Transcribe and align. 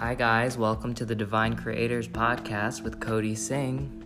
Hi, 0.00 0.14
guys. 0.14 0.56
Welcome 0.56 0.94
to 0.94 1.04
the 1.04 1.14
Divine 1.14 1.54
Creators 1.56 2.08
Podcast 2.08 2.82
with 2.82 3.00
Cody 3.00 3.34
Singh. 3.34 3.98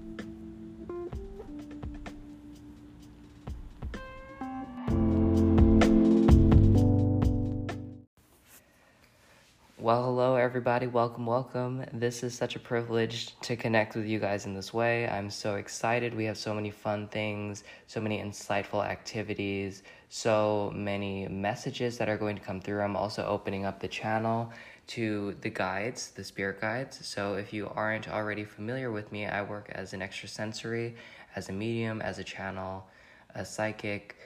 Well, 9.78 10.02
hello, 10.02 10.34
everybody. 10.34 10.88
Welcome, 10.88 11.26
welcome. 11.26 11.84
This 11.92 12.24
is 12.24 12.34
such 12.34 12.56
a 12.56 12.58
privilege 12.58 13.38
to 13.42 13.54
connect 13.54 13.94
with 13.94 14.06
you 14.06 14.18
guys 14.18 14.46
in 14.46 14.54
this 14.54 14.74
way. 14.74 15.06
I'm 15.06 15.30
so 15.30 15.54
excited. 15.54 16.12
We 16.12 16.24
have 16.24 16.36
so 16.36 16.52
many 16.52 16.72
fun 16.72 17.06
things, 17.06 17.62
so 17.86 18.00
many 18.00 18.20
insightful 18.20 18.84
activities, 18.84 19.84
so 20.08 20.72
many 20.74 21.28
messages 21.28 21.98
that 21.98 22.08
are 22.08 22.16
going 22.16 22.34
to 22.34 22.42
come 22.42 22.60
through. 22.60 22.80
I'm 22.80 22.96
also 22.96 23.24
opening 23.24 23.64
up 23.64 23.78
the 23.78 23.86
channel 23.86 24.50
to 24.86 25.34
the 25.40 25.50
guides, 25.50 26.10
the 26.10 26.24
spirit 26.24 26.60
guides. 26.60 27.06
So 27.06 27.34
if 27.34 27.52
you 27.52 27.70
aren't 27.74 28.08
already 28.08 28.44
familiar 28.44 28.90
with 28.90 29.10
me, 29.12 29.26
I 29.26 29.42
work 29.42 29.70
as 29.72 29.92
an 29.92 30.02
extrasensory, 30.02 30.96
as 31.36 31.48
a 31.48 31.52
medium, 31.52 32.02
as 32.02 32.18
a 32.18 32.24
channel, 32.24 32.86
a 33.34 33.44
psychic. 33.44 34.16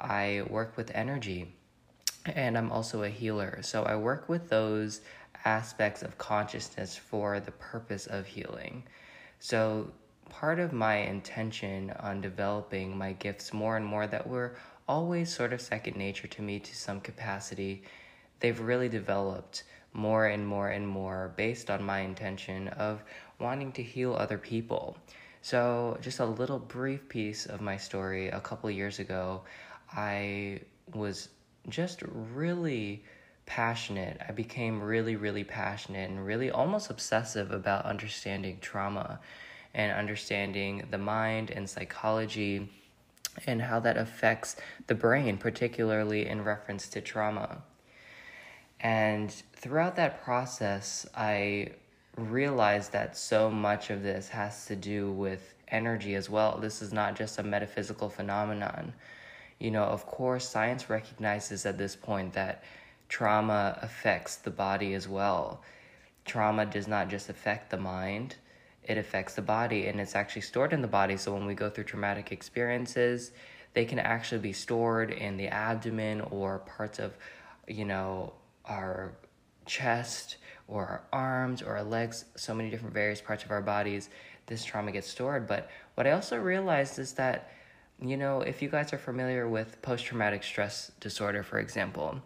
I 0.00 0.44
work 0.48 0.76
with 0.76 0.90
energy 0.94 1.54
and 2.26 2.56
I'm 2.56 2.70
also 2.70 3.02
a 3.02 3.08
healer. 3.08 3.60
So 3.62 3.84
I 3.84 3.96
work 3.96 4.28
with 4.28 4.48
those 4.48 5.00
aspects 5.44 6.02
of 6.02 6.18
consciousness 6.18 6.96
for 6.96 7.40
the 7.40 7.52
purpose 7.52 8.06
of 8.06 8.26
healing. 8.26 8.84
So 9.38 9.90
part 10.28 10.60
of 10.60 10.72
my 10.72 10.96
intention 10.96 11.92
on 12.00 12.20
developing 12.20 12.96
my 12.96 13.12
gifts 13.14 13.52
more 13.52 13.76
and 13.76 13.84
more 13.84 14.06
that 14.06 14.26
were 14.26 14.56
always 14.88 15.34
sort 15.34 15.52
of 15.52 15.60
second 15.60 15.96
nature 15.96 16.28
to 16.28 16.42
me 16.42 16.58
to 16.60 16.76
some 16.76 17.00
capacity, 17.00 17.82
they've 18.40 18.60
really 18.60 18.88
developed 18.88 19.64
more 19.92 20.26
and 20.26 20.46
more 20.46 20.68
and 20.68 20.86
more 20.86 21.32
based 21.36 21.70
on 21.70 21.82
my 21.82 22.00
intention 22.00 22.68
of 22.68 23.02
wanting 23.38 23.72
to 23.72 23.82
heal 23.82 24.14
other 24.14 24.38
people. 24.38 24.96
So, 25.42 25.98
just 26.00 26.20
a 26.20 26.24
little 26.24 26.58
brief 26.58 27.08
piece 27.08 27.46
of 27.46 27.60
my 27.60 27.76
story. 27.76 28.28
A 28.28 28.40
couple 28.40 28.70
years 28.70 29.00
ago, 29.00 29.42
I 29.92 30.60
was 30.94 31.28
just 31.68 32.02
really 32.32 33.04
passionate. 33.46 34.20
I 34.26 34.32
became 34.32 34.80
really, 34.80 35.16
really 35.16 35.44
passionate 35.44 36.10
and 36.10 36.24
really 36.24 36.50
almost 36.50 36.90
obsessive 36.90 37.50
about 37.50 37.84
understanding 37.84 38.58
trauma 38.60 39.18
and 39.74 39.92
understanding 39.92 40.86
the 40.90 40.98
mind 40.98 41.50
and 41.50 41.68
psychology 41.68 42.70
and 43.46 43.62
how 43.62 43.80
that 43.80 43.96
affects 43.96 44.56
the 44.86 44.94
brain, 44.94 45.38
particularly 45.38 46.26
in 46.26 46.44
reference 46.44 46.88
to 46.90 47.00
trauma. 47.00 47.62
And 48.82 49.30
throughout 49.54 49.96
that 49.96 50.24
process, 50.24 51.06
I 51.16 51.70
realized 52.16 52.92
that 52.92 53.16
so 53.16 53.50
much 53.50 53.90
of 53.90 54.02
this 54.02 54.28
has 54.28 54.66
to 54.66 54.76
do 54.76 55.12
with 55.12 55.54
energy 55.68 56.14
as 56.14 56.28
well. 56.28 56.58
This 56.58 56.82
is 56.82 56.92
not 56.92 57.16
just 57.16 57.38
a 57.38 57.42
metaphysical 57.42 58.08
phenomenon. 58.08 58.92
You 59.58 59.70
know, 59.70 59.84
of 59.84 60.04
course, 60.06 60.48
science 60.48 60.90
recognizes 60.90 61.64
at 61.64 61.78
this 61.78 61.94
point 61.94 62.32
that 62.34 62.64
trauma 63.08 63.78
affects 63.80 64.36
the 64.36 64.50
body 64.50 64.94
as 64.94 65.06
well. 65.06 65.62
Trauma 66.24 66.66
does 66.66 66.88
not 66.88 67.08
just 67.08 67.28
affect 67.28 67.70
the 67.70 67.76
mind, 67.76 68.36
it 68.84 68.98
affects 68.98 69.34
the 69.34 69.42
body 69.42 69.86
and 69.86 70.00
it's 70.00 70.16
actually 70.16 70.42
stored 70.42 70.72
in 70.72 70.82
the 70.82 70.88
body. 70.88 71.16
So 71.16 71.32
when 71.32 71.46
we 71.46 71.54
go 71.54 71.70
through 71.70 71.84
traumatic 71.84 72.32
experiences, 72.32 73.30
they 73.74 73.84
can 73.84 74.00
actually 74.00 74.40
be 74.40 74.52
stored 74.52 75.12
in 75.12 75.36
the 75.36 75.48
abdomen 75.48 76.20
or 76.20 76.58
parts 76.58 76.98
of, 76.98 77.16
you 77.68 77.84
know, 77.84 78.32
our 78.66 79.12
chest 79.66 80.36
or 80.68 80.86
our 80.86 81.02
arms 81.12 81.62
or 81.62 81.76
our 81.76 81.82
legs, 81.84 82.24
so 82.36 82.54
many 82.54 82.70
different 82.70 82.94
various 82.94 83.20
parts 83.20 83.44
of 83.44 83.50
our 83.50 83.60
bodies, 83.60 84.08
this 84.46 84.64
trauma 84.64 84.92
gets 84.92 85.08
stored. 85.08 85.46
But 85.46 85.68
what 85.94 86.06
I 86.06 86.12
also 86.12 86.38
realized 86.38 86.98
is 86.98 87.12
that, 87.14 87.50
you 88.00 88.16
know, 88.16 88.40
if 88.40 88.62
you 88.62 88.68
guys 88.68 88.92
are 88.92 88.98
familiar 88.98 89.48
with 89.48 89.80
post 89.82 90.04
traumatic 90.04 90.42
stress 90.42 90.92
disorder, 91.00 91.42
for 91.42 91.58
example, 91.58 92.20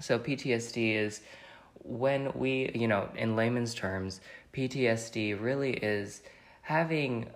so 0.00 0.18
PTSD 0.18 0.94
is 0.96 1.20
when 1.84 2.32
we, 2.34 2.70
you 2.74 2.88
know, 2.88 3.08
in 3.16 3.36
layman's 3.36 3.74
terms, 3.74 4.20
PTSD 4.52 5.40
really 5.40 5.72
is 5.74 6.22
having 6.62 7.28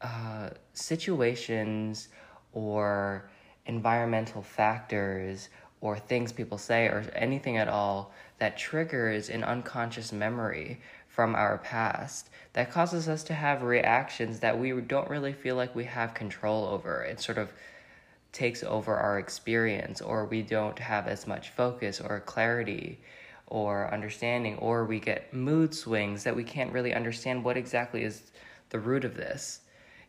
uh, 0.00 0.50
situations 0.72 2.08
or 2.52 3.30
environmental 3.66 4.42
factors 4.42 5.48
or 5.84 5.98
things 5.98 6.32
people 6.32 6.56
say 6.56 6.86
or 6.86 7.04
anything 7.14 7.58
at 7.58 7.68
all 7.68 8.10
that 8.38 8.56
triggers 8.56 9.28
an 9.28 9.44
unconscious 9.44 10.12
memory 10.12 10.80
from 11.06 11.34
our 11.34 11.58
past 11.58 12.30
that 12.54 12.70
causes 12.70 13.06
us 13.06 13.22
to 13.22 13.34
have 13.34 13.62
reactions 13.62 14.40
that 14.40 14.58
we 14.58 14.72
don't 14.80 15.10
really 15.10 15.34
feel 15.34 15.56
like 15.56 15.74
we 15.74 15.84
have 15.84 16.14
control 16.14 16.64
over. 16.64 17.02
It 17.02 17.20
sort 17.20 17.36
of 17.36 17.52
takes 18.32 18.64
over 18.64 18.96
our 18.96 19.18
experience, 19.18 20.00
or 20.00 20.24
we 20.24 20.40
don't 20.40 20.78
have 20.78 21.06
as 21.06 21.26
much 21.26 21.50
focus 21.50 22.00
or 22.00 22.18
clarity 22.20 22.98
or 23.46 23.92
understanding, 23.92 24.56
or 24.56 24.86
we 24.86 24.98
get 24.98 25.34
mood 25.34 25.74
swings 25.74 26.24
that 26.24 26.34
we 26.34 26.44
can't 26.44 26.72
really 26.72 26.94
understand 26.94 27.44
what 27.44 27.58
exactly 27.58 28.04
is 28.04 28.32
the 28.70 28.80
root 28.80 29.04
of 29.04 29.16
this. 29.16 29.60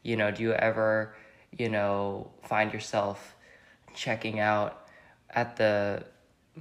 You 0.03 0.16
know, 0.16 0.31
do 0.31 0.42
you 0.42 0.53
ever, 0.53 1.16
you 1.57 1.68
know, 1.68 2.31
find 2.44 2.72
yourself 2.72 3.36
checking 3.94 4.40
out 4.40 4.84
at 5.35 5.56
the 5.57 6.03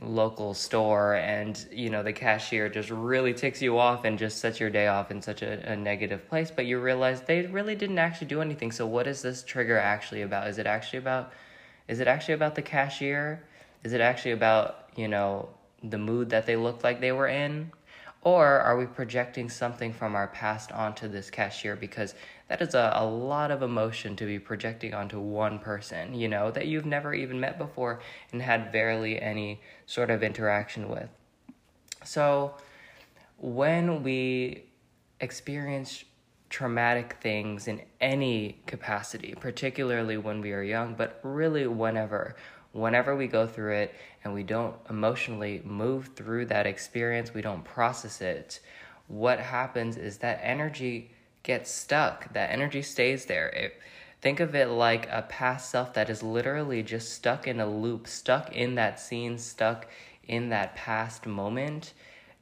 local 0.00 0.54
store 0.54 1.14
and 1.14 1.68
you 1.70 1.88
know 1.88 2.02
the 2.02 2.12
cashier 2.12 2.68
just 2.68 2.90
really 2.90 3.32
ticks 3.32 3.62
you 3.62 3.78
off 3.78 4.04
and 4.04 4.18
just 4.18 4.38
sets 4.38 4.58
your 4.58 4.68
day 4.68 4.88
off 4.88 5.12
in 5.12 5.22
such 5.22 5.40
a, 5.40 5.70
a, 5.70 5.76
negative 5.76 6.28
place 6.28 6.50
but 6.50 6.66
you 6.66 6.80
realize 6.80 7.20
they 7.22 7.46
really 7.46 7.76
didn't 7.76 7.98
actually 7.98 8.26
do 8.26 8.40
anything. 8.40 8.72
So 8.72 8.86
what 8.86 9.06
is 9.06 9.22
this 9.22 9.44
trigger 9.44 9.78
actually 9.78 10.22
about? 10.22 10.48
Is 10.48 10.58
it 10.58 10.66
actually 10.66 10.98
about 10.98 11.32
is 11.86 12.00
it 12.00 12.08
actually 12.08 12.34
about 12.34 12.56
the 12.56 12.62
cashier? 12.62 13.44
Is 13.84 13.92
it 13.92 14.00
actually 14.00 14.32
about 14.32 14.88
you 14.96 15.06
know 15.06 15.48
the 15.82 15.98
mood 15.98 16.30
that 16.30 16.46
they 16.46 16.56
looked 16.56 16.82
like 16.82 17.00
they 17.00 17.12
were 17.12 17.28
in 17.28 17.70
or 18.24 18.60
are 18.60 18.76
we 18.76 18.86
projecting 18.86 19.50
something 19.50 19.92
from 19.92 20.14
our 20.14 20.28
past 20.28 20.72
onto 20.72 21.06
this 21.06 21.30
cashier 21.30 21.76
because 21.76 22.14
that 22.48 22.62
is 22.62 22.74
a, 22.74 22.92
a 22.96 23.04
lot 23.04 23.50
of 23.50 23.62
emotion 23.62 24.16
to 24.16 24.24
be 24.24 24.38
projecting 24.38 24.94
onto 24.94 25.20
one 25.20 25.58
person, 25.58 26.14
you 26.14 26.28
know, 26.28 26.50
that 26.50 26.66
you've 26.66 26.86
never 26.86 27.12
even 27.14 27.38
met 27.38 27.58
before 27.58 28.00
and 28.32 28.40
had 28.40 28.72
barely 28.72 29.20
any 29.20 29.60
sort 29.86 30.10
of 30.10 30.22
interaction 30.22 30.88
with. 30.88 31.08
So, 32.02 32.54
when 33.38 34.02
we 34.02 34.64
experience 35.20 36.04
traumatic 36.48 37.16
things 37.20 37.68
in 37.68 37.82
any 38.00 38.62
capacity, 38.66 39.34
particularly 39.38 40.16
when 40.16 40.40
we 40.40 40.52
are 40.52 40.62
young, 40.62 40.94
but 40.94 41.18
really 41.22 41.66
whenever, 41.66 42.36
whenever 42.72 43.16
we 43.16 43.26
go 43.26 43.46
through 43.46 43.72
it 43.72 43.94
and 44.24 44.32
we 44.32 44.42
don't 44.42 44.74
emotionally 44.88 45.60
move 45.64 46.10
through 46.16 46.46
that 46.46 46.66
experience, 46.66 47.34
we 47.34 47.42
don't 47.42 47.64
process 47.64 48.20
it, 48.20 48.60
what 49.06 49.38
happens 49.38 49.96
is 49.96 50.18
that 50.18 50.40
energy 50.42 51.10
gets 51.42 51.70
stuck. 51.70 52.32
That 52.32 52.50
energy 52.50 52.82
stays 52.82 53.26
there. 53.26 53.48
It, 53.50 53.78
think 54.22 54.40
of 54.40 54.54
it 54.54 54.68
like 54.68 55.06
a 55.10 55.22
past 55.22 55.70
self 55.70 55.92
that 55.94 56.08
is 56.08 56.22
literally 56.22 56.82
just 56.82 57.12
stuck 57.12 57.46
in 57.46 57.60
a 57.60 57.66
loop, 57.66 58.08
stuck 58.08 58.50
in 58.52 58.74
that 58.76 58.98
scene, 58.98 59.36
stuck 59.38 59.86
in 60.26 60.48
that 60.48 60.74
past 60.74 61.26
moment, 61.26 61.92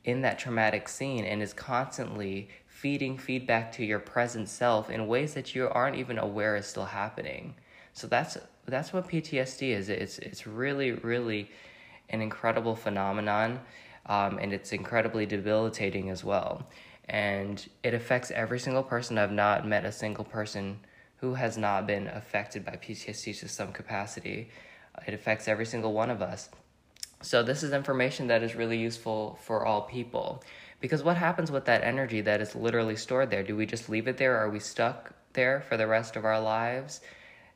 in 0.05 0.23
that 0.23 0.39
traumatic 0.39 0.89
scene, 0.89 1.25
and 1.25 1.43
is 1.43 1.53
constantly 1.53 2.49
feeding 2.69 3.19
feedback 3.19 3.73
to 3.73 3.85
your 3.85 3.99
present 3.99 4.49
self 4.49 4.89
in 4.89 5.07
ways 5.07 5.35
that 5.35 5.55
you 5.55 5.69
aren't 5.69 5.97
even 5.97 6.19
aware 6.19 6.57
is 6.57 6.67
still 6.67 6.85
happening. 6.85 7.55
So 7.93 8.07
that's 8.07 8.39
that's 8.67 8.93
what 8.93 9.09
PTSD 9.09 9.71
is. 9.71 9.89
It's 9.89 10.19
it's 10.19 10.47
really 10.47 10.93
really 10.93 11.51
an 12.13 12.23
incredible 12.23 12.77
phenomenon, 12.77 13.61
um, 14.07 14.39
and 14.39 14.53
it's 14.53 14.73
incredibly 14.73 15.27
debilitating 15.27 16.11
as 16.11 16.23
well 16.23 16.67
and 17.09 17.69
it 17.83 17.95
affects 17.95 18.31
every 18.31 18.59
single 18.59 18.83
person. 18.83 19.19
I've 19.19 19.33
not 19.33 19.67
met 19.67 19.85
a 19.85 19.93
single 19.93 20.25
person 20.25 20.79
who 21.17 21.35
has 21.35 21.59
not 21.59 21.87
been 21.87 22.09
affected 22.09 22.65
by 22.65 22.73
PTSD 22.73 23.39
to 23.41 23.49
some 23.49 23.73
capacity. 23.73 24.51
It 25.07 25.15
affects 25.15 25.49
every 25.49 25.67
single 25.67 25.93
one 25.93 26.11
of 26.11 26.23
us. 26.23 26.49
So, 27.21 27.43
this 27.43 27.63
is 27.63 27.73
information 27.73 28.27
that 28.29 28.43
is 28.43 28.57
really 28.57 28.79
useful 28.79 29.39
for 29.43 29.65
all 29.65 29.83
people. 29.83 30.43
Because 30.81 31.05
what 31.05 31.17
happens 31.17 31.53
with 31.53 31.65
that 31.67 31.85
energy 31.85 32.21
that 32.23 32.41
is 32.41 32.57
literally 32.57 32.97
stored 32.97 33.31
there? 33.31 33.45
Do 33.45 33.55
we 33.55 33.67
just 33.67 33.89
leave 33.89 34.09
it 34.09 34.17
there? 34.17 34.37
Are 34.37 34.51
we 34.51 34.59
stuck 34.59 35.13
there 35.33 35.61
for 35.61 35.77
the 35.77 35.87
rest 35.87 36.17
of 36.17 36.25
our 36.25 36.41
lives? 36.41 37.01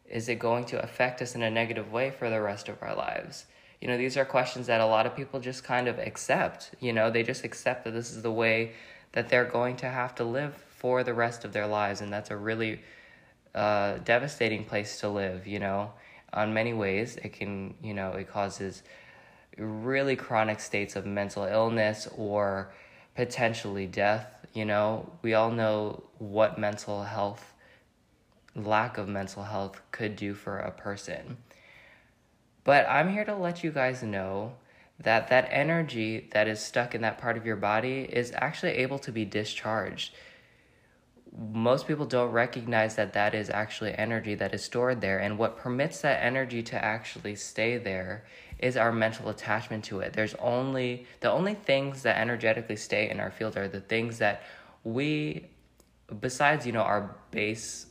Is 0.09 0.29
it 0.29 0.39
going 0.39 0.67
to 0.67 0.83
affect 0.83 1.21
us 1.21 1.35
in 1.35 1.43
a 1.43 1.51
negative 1.51 1.91
way 1.91 2.13
for 2.13 2.31
the 2.31 2.41
rest 2.41 2.69
of 2.69 2.81
our 2.81 2.95
lives? 2.95 3.47
You 3.81 3.89
know, 3.89 3.99
these 3.99 4.17
are 4.17 4.25
questions 4.25 4.67
that 4.69 4.81
a 4.81 4.87
lot 4.87 5.07
of 5.07 5.15
people 5.15 5.41
just 5.41 5.65
kind 5.65 5.89
of 5.89 5.99
accept. 5.99 6.71
You 6.81 6.93
know, 6.93 7.11
they 7.11 7.23
just 7.23 7.45
accept 7.45 7.85
that 7.85 7.93
this 7.93 8.11
is 8.11 8.23
the 8.23 8.33
way 8.33 8.73
that 9.13 9.29
they're 9.29 9.45
going 9.45 9.77
to 9.77 9.89
have 9.89 10.15
to 10.17 10.25
live 10.25 10.55
for 10.55 11.03
the 11.03 11.15
rest 11.15 11.45
of 11.45 11.53
their 11.53 11.67
lives. 11.67 12.01
And 12.01 12.13
that's 12.13 12.31
a 12.31 12.37
really 12.37 12.81
uh, 13.55 13.99
devastating 13.99 14.65
place 14.65 15.01
to 15.01 15.09
live, 15.09 15.47
you 15.47 15.59
know. 15.59 15.93
On 16.33 16.53
many 16.53 16.75
ways, 16.75 17.17
it 17.17 17.33
can, 17.33 17.75
you 17.83 17.95
know, 17.95 18.13
it 18.13 18.29
causes 18.29 18.83
really 19.57 20.17
chronic 20.17 20.61
states 20.61 20.97
of 20.97 21.07
mental 21.07 21.45
illness 21.45 22.09
or 22.17 22.73
potentially 23.15 23.87
death. 23.87 24.27
You 24.53 24.65
know, 24.65 25.11
we 25.23 25.35
all 25.35 25.51
know 25.51 26.05
what 26.19 26.59
mental 26.59 27.05
health, 27.05 27.55
lack 28.55 28.99
of 28.99 29.09
mental 29.09 29.45
health, 29.45 29.81
could 29.91 30.17
do 30.17 30.35
for 30.35 30.59
a 30.59 30.71
person. 30.71 31.39
But 32.67 32.85
I'm 32.89 33.13
here 33.13 33.25
to 33.25 33.37
let 33.37 33.63
you 33.63 33.71
guys 33.71 34.03
know 34.03 34.55
that 34.99 35.29
that 35.29 35.49
energy 35.53 36.29
that 36.33 36.49
is 36.49 36.59
stuck 36.59 36.97
in 36.97 37.03
that 37.03 37.17
part 37.17 37.37
of 37.37 37.47
your 37.47 37.55
body 37.55 38.01
is 38.01 38.33
actually 38.35 38.73
able 38.73 38.99
to 38.99 39.13
be 39.13 39.25
discharged. 39.25 40.13
Most 41.53 41.87
people 41.87 42.07
don't 42.07 42.33
recognize 42.33 42.97
that 42.97 43.13
that 43.13 43.37
is 43.37 43.51
actually 43.51 43.95
energy 43.95 44.35
that 44.35 44.53
is 44.53 44.65
stored 44.65 45.01
there, 45.01 45.21
and 45.21 45.39
what 45.39 45.57
permits 45.57 46.01
that 46.01 46.25
energy 46.25 46.61
to 46.65 46.85
actually 46.85 47.37
stay 47.37 47.79
there 47.79 48.25
is 48.59 48.77
our 48.77 48.91
mental 48.91 49.29
attachment 49.29 49.85
to 49.85 50.01
it. 50.01 50.13
There's 50.13 50.35
only 50.35 51.07
the 51.21 51.31
only 51.31 51.55
things 51.55 52.03
that 52.03 52.17
energetically 52.17 52.77
stay 52.77 53.09
in 53.09 53.21
our 53.21 53.31
field 53.31 53.57
are 53.57 53.69
the 53.69 53.81
things 53.81 54.19
that 54.19 54.43
we 54.83 55.47
besides 56.21 56.67
you 56.67 56.73
know 56.73 56.83
our 56.83 57.17
base 57.31 57.87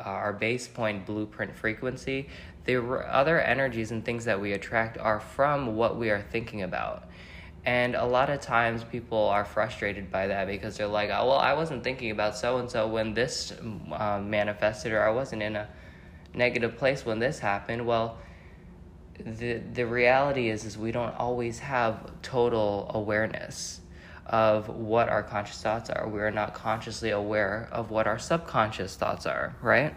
our 0.00 0.32
base 0.32 0.66
point 0.66 1.06
blueprint 1.06 1.54
frequency 1.56 2.28
the 2.64 2.82
other 2.82 3.40
energies 3.40 3.90
and 3.90 4.04
things 4.04 4.24
that 4.24 4.40
we 4.40 4.52
attract 4.52 4.98
are 4.98 5.20
from 5.20 5.76
what 5.76 5.98
we 5.98 6.10
are 6.10 6.22
thinking 6.22 6.62
about. 6.62 7.04
And 7.66 7.94
a 7.94 8.04
lot 8.04 8.30
of 8.30 8.40
times 8.40 8.84
people 8.84 9.18
are 9.18 9.44
frustrated 9.44 10.10
by 10.10 10.26
that 10.28 10.46
because 10.46 10.76
they're 10.76 10.86
like 10.86 11.10
oh 11.10 11.28
well 11.28 11.38
i 11.38 11.54
wasn't 11.54 11.82
thinking 11.82 12.10
about 12.10 12.36
so 12.36 12.58
and 12.58 12.70
so 12.70 12.86
when 12.86 13.14
this 13.14 13.52
uh, 13.92 14.20
manifested 14.22 14.92
or 14.92 15.02
i 15.02 15.10
wasn't 15.10 15.42
in 15.42 15.56
a 15.56 15.68
negative 16.34 16.76
place 16.76 17.06
when 17.06 17.18
this 17.18 17.38
happened. 17.38 17.86
Well 17.86 18.18
the 19.18 19.62
the 19.72 19.86
reality 19.86 20.50
is 20.50 20.64
is 20.64 20.76
we 20.76 20.92
don't 20.92 21.14
always 21.16 21.60
have 21.60 22.10
total 22.20 22.90
awareness 22.92 23.80
of 24.26 24.68
what 24.68 25.08
our 25.08 25.22
conscious 25.22 25.60
thoughts 25.60 25.90
are. 25.90 26.08
We 26.08 26.20
are 26.20 26.30
not 26.30 26.54
consciously 26.54 27.10
aware 27.10 27.68
of 27.70 27.90
what 27.90 28.06
our 28.06 28.18
subconscious 28.18 28.96
thoughts 28.96 29.26
are, 29.26 29.54
right? 29.60 29.94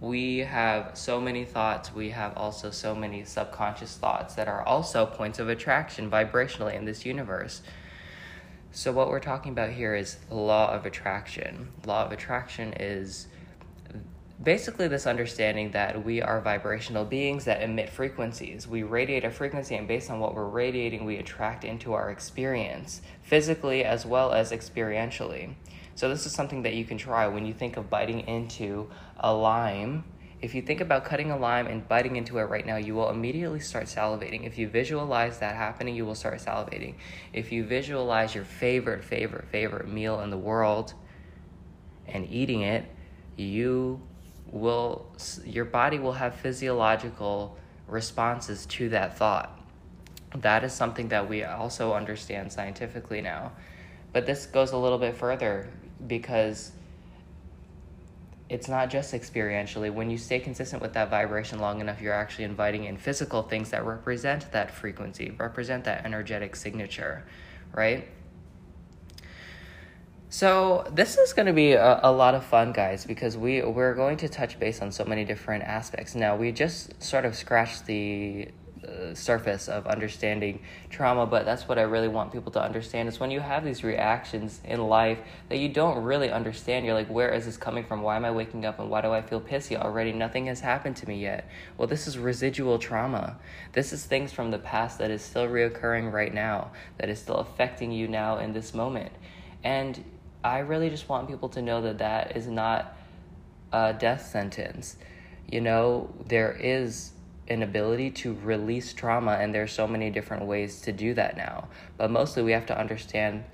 We 0.00 0.38
have 0.38 0.96
so 0.96 1.20
many 1.20 1.44
thoughts. 1.44 1.94
We 1.94 2.10
have 2.10 2.36
also 2.36 2.70
so 2.70 2.94
many 2.94 3.24
subconscious 3.24 3.96
thoughts 3.96 4.34
that 4.34 4.46
are 4.46 4.62
also 4.62 5.06
points 5.06 5.38
of 5.38 5.48
attraction 5.48 6.10
vibrationally 6.10 6.74
in 6.74 6.84
this 6.84 7.06
universe. 7.06 7.62
So, 8.72 8.92
what 8.92 9.08
we're 9.08 9.20
talking 9.20 9.52
about 9.52 9.70
here 9.70 9.94
is 9.94 10.18
law 10.30 10.70
of 10.70 10.84
attraction. 10.84 11.72
Law 11.86 12.04
of 12.04 12.12
attraction 12.12 12.74
is 12.74 13.26
basically 14.42 14.86
this 14.86 15.06
understanding 15.06 15.70
that 15.70 16.04
we 16.04 16.20
are 16.20 16.40
vibrational 16.40 17.04
beings 17.04 17.44
that 17.46 17.62
emit 17.62 17.88
frequencies. 17.88 18.68
We 18.68 18.82
radiate 18.82 19.24
a 19.24 19.30
frequency, 19.30 19.76
and 19.76 19.88
based 19.88 20.10
on 20.10 20.20
what 20.20 20.34
we're 20.34 20.48
radiating, 20.48 21.04
we 21.04 21.16
attract 21.16 21.64
into 21.64 21.94
our 21.94 22.10
experience, 22.10 23.00
physically 23.22 23.84
as 23.84 24.04
well 24.04 24.32
as 24.32 24.52
experientially. 24.52 25.54
So, 25.94 26.10
this 26.10 26.26
is 26.26 26.32
something 26.32 26.62
that 26.62 26.74
you 26.74 26.84
can 26.84 26.98
try 26.98 27.26
when 27.26 27.46
you 27.46 27.54
think 27.54 27.78
of 27.78 27.88
biting 27.88 28.20
into 28.20 28.90
a 29.18 29.32
lime. 29.32 30.04
If 30.42 30.54
you 30.54 30.60
think 30.60 30.82
about 30.82 31.06
cutting 31.06 31.30
a 31.30 31.38
lime 31.38 31.66
and 31.66 31.88
biting 31.88 32.16
into 32.16 32.36
it 32.36 32.42
right 32.42 32.66
now, 32.66 32.76
you 32.76 32.94
will 32.94 33.08
immediately 33.08 33.60
start 33.60 33.86
salivating. 33.86 34.46
If 34.46 34.58
you 34.58 34.68
visualize 34.68 35.38
that 35.38 35.56
happening, 35.56 35.96
you 35.96 36.04
will 36.04 36.14
start 36.14 36.38
salivating. 36.40 36.96
If 37.32 37.50
you 37.50 37.64
visualize 37.64 38.34
your 38.34 38.44
favorite, 38.44 39.02
favorite, 39.02 39.48
favorite 39.48 39.88
meal 39.88 40.20
in 40.20 40.28
the 40.28 40.36
world 40.36 40.92
and 42.06 42.28
eating 42.30 42.60
it, 42.60 42.84
you 43.36 44.02
will 44.50 45.06
your 45.44 45.64
body 45.64 45.98
will 45.98 46.12
have 46.12 46.34
physiological 46.36 47.56
responses 47.88 48.66
to 48.66 48.88
that 48.90 49.16
thought. 49.16 49.60
That 50.36 50.64
is 50.64 50.72
something 50.72 51.08
that 51.08 51.28
we 51.28 51.44
also 51.44 51.94
understand 51.94 52.52
scientifically 52.52 53.20
now. 53.20 53.52
But 54.12 54.26
this 54.26 54.46
goes 54.46 54.72
a 54.72 54.76
little 54.76 54.98
bit 54.98 55.16
further 55.16 55.68
because 56.06 56.72
it's 58.48 58.68
not 58.68 58.90
just 58.90 59.12
experientially. 59.12 59.92
When 59.92 60.10
you 60.10 60.18
stay 60.18 60.38
consistent 60.38 60.80
with 60.80 60.92
that 60.94 61.10
vibration 61.10 61.58
long 61.58 61.80
enough, 61.80 62.00
you're 62.00 62.14
actually 62.14 62.44
inviting 62.44 62.84
in 62.84 62.96
physical 62.96 63.42
things 63.42 63.70
that 63.70 63.84
represent 63.84 64.50
that 64.52 64.70
frequency, 64.70 65.34
represent 65.38 65.84
that 65.84 66.04
energetic 66.04 66.54
signature, 66.54 67.24
right? 67.72 68.06
So 70.28 70.84
this 70.92 71.16
is 71.18 71.32
going 71.32 71.46
to 71.46 71.52
be 71.52 71.72
a, 71.72 72.00
a, 72.02 72.10
lot 72.10 72.34
of 72.34 72.44
fun, 72.44 72.72
guys, 72.72 73.06
because 73.06 73.36
we 73.36 73.62
we're 73.62 73.94
going 73.94 74.16
to 74.18 74.28
touch 74.28 74.58
base 74.58 74.82
on 74.82 74.90
so 74.90 75.04
many 75.04 75.24
different 75.24 75.62
aspects. 75.62 76.16
Now 76.16 76.34
we 76.34 76.50
just 76.50 77.00
sort 77.00 77.24
of 77.24 77.36
scratched 77.36 77.86
the 77.86 78.48
uh, 78.86 79.14
surface 79.14 79.68
of 79.68 79.86
understanding 79.86 80.60
trauma, 80.90 81.26
but 81.26 81.44
that's 81.44 81.68
what 81.68 81.78
I 81.78 81.82
really 81.82 82.08
want 82.08 82.32
people 82.32 82.50
to 82.52 82.62
understand 82.62 83.08
is 83.08 83.20
when 83.20 83.30
you 83.30 83.40
have 83.40 83.64
these 83.64 83.84
reactions 83.84 84.60
in 84.64 84.80
life 84.88 85.18
that 85.48 85.58
you 85.58 85.68
don't 85.68 86.02
really 86.02 86.30
understand. 86.30 86.84
You're 86.84 86.94
like, 86.94 87.08
where 87.08 87.32
is 87.32 87.46
this 87.46 87.56
coming 87.56 87.84
from? 87.84 88.02
Why 88.02 88.16
am 88.16 88.24
I 88.24 88.32
waking 88.32 88.64
up 88.64 88.80
and 88.80 88.90
why 88.90 89.02
do 89.02 89.12
I 89.12 89.22
feel 89.22 89.40
pissy 89.40 89.76
already? 89.76 90.12
Nothing 90.12 90.46
has 90.46 90.60
happened 90.60 90.96
to 90.96 91.08
me 91.08 91.20
yet. 91.20 91.48
Well, 91.78 91.86
this 91.86 92.08
is 92.08 92.18
residual 92.18 92.78
trauma. 92.78 93.38
This 93.72 93.92
is 93.92 94.04
things 94.04 94.32
from 94.32 94.50
the 94.50 94.58
past 94.58 94.98
that 94.98 95.10
is 95.10 95.22
still 95.22 95.46
reoccurring 95.46 96.12
right 96.12 96.34
now, 96.34 96.72
that 96.98 97.08
is 97.08 97.20
still 97.20 97.36
affecting 97.36 97.92
you 97.92 98.08
now 98.08 98.38
in 98.38 98.52
this 98.52 98.74
moment. 98.74 99.12
And 99.64 100.04
I 100.46 100.60
really 100.60 100.90
just 100.90 101.08
want 101.08 101.28
people 101.28 101.48
to 101.50 101.62
know 101.62 101.82
that 101.82 101.98
that 101.98 102.36
is 102.36 102.46
not 102.46 102.96
a 103.72 103.92
death 103.92 104.26
sentence. 104.26 104.96
You 105.48 105.60
know, 105.60 106.14
there 106.24 106.52
is 106.52 107.12
an 107.48 107.64
ability 107.64 108.10
to 108.10 108.34
release 108.44 108.92
trauma, 108.92 109.32
and 109.32 109.52
there's 109.52 109.72
so 109.72 109.88
many 109.88 110.08
different 110.10 110.46
ways 110.46 110.80
to 110.82 110.92
do 110.92 111.14
that 111.14 111.36
now. 111.36 111.68
But 111.96 112.12
mostly, 112.12 112.44
we 112.44 112.52
have 112.52 112.66
to 112.66 112.78
understand 112.78 113.44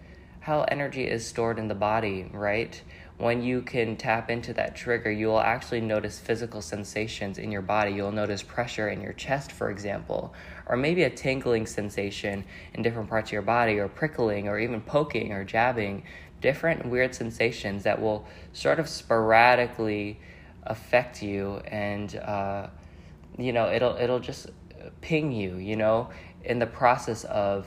how 0.40 0.62
energy 0.64 1.06
is 1.06 1.26
stored 1.26 1.58
in 1.58 1.68
the 1.68 1.74
body, 1.74 2.28
right? 2.32 2.80
When 3.16 3.42
you 3.42 3.62
can 3.62 3.96
tap 3.96 4.30
into 4.30 4.52
that 4.54 4.74
trigger, 4.74 5.10
you 5.10 5.28
will 5.28 5.40
actually 5.40 5.80
notice 5.80 6.18
physical 6.18 6.60
sensations 6.60 7.38
in 7.38 7.52
your 7.52 7.62
body. 7.62 7.92
You'll 7.92 8.10
notice 8.12 8.42
pressure 8.42 8.88
in 8.88 9.00
your 9.00 9.12
chest, 9.12 9.52
for 9.52 9.70
example, 9.70 10.34
or 10.66 10.76
maybe 10.76 11.04
a 11.04 11.10
tingling 11.10 11.66
sensation 11.66 12.44
in 12.74 12.82
different 12.82 13.08
parts 13.08 13.28
of 13.28 13.32
your 13.32 13.42
body, 13.42 13.78
or 13.78 13.88
prickling, 13.88 14.48
or 14.48 14.58
even 14.58 14.80
poking 14.80 15.32
or 15.32 15.44
jabbing 15.44 16.02
different 16.42 16.84
weird 16.84 17.14
sensations 17.14 17.84
that 17.84 18.00
will 18.00 18.26
sort 18.52 18.78
of 18.78 18.88
sporadically 18.88 20.20
affect 20.64 21.22
you 21.22 21.56
and 21.66 22.16
uh, 22.16 22.66
you 23.38 23.52
know 23.52 23.70
it'll 23.72 23.96
it'll 23.96 24.20
just 24.20 24.50
ping 25.00 25.32
you 25.32 25.56
you 25.56 25.76
know 25.76 26.10
in 26.44 26.58
the 26.58 26.66
process 26.66 27.24
of 27.24 27.66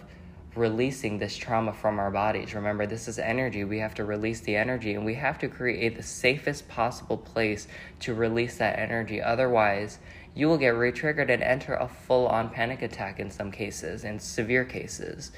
releasing 0.55 1.19
this 1.19 1.35
trauma 1.35 1.73
from 1.73 1.99
our 1.99 2.09
bodies. 2.09 2.53
Remember 2.53 2.85
this 2.85 3.09
is 3.09 3.19
energy. 3.19 3.65
We 3.65 3.79
have 3.79 3.93
to 3.95 4.05
release 4.05 4.39
the 4.39 4.55
energy 4.55 4.93
and 4.93 5.05
we 5.05 5.15
have 5.15 5.37
to 5.39 5.49
create 5.49 5.97
the 5.97 6.03
safest 6.03 6.69
possible 6.69 7.17
place 7.17 7.67
to 8.01 8.13
release 8.13 8.57
that 8.57 8.79
energy. 8.79 9.21
Otherwise 9.21 9.99
you 10.33 10.47
will 10.47 10.57
get 10.57 10.75
re-triggered 10.75 11.29
and 11.29 11.41
enter 11.41 11.73
a 11.73 11.87
full-on 11.87 12.49
panic 12.49 12.81
attack 12.81 13.19
in 13.19 13.31
some 13.31 13.51
cases 13.51 14.03
in 14.03 14.19
severe 14.19 14.65
cases 14.65 15.31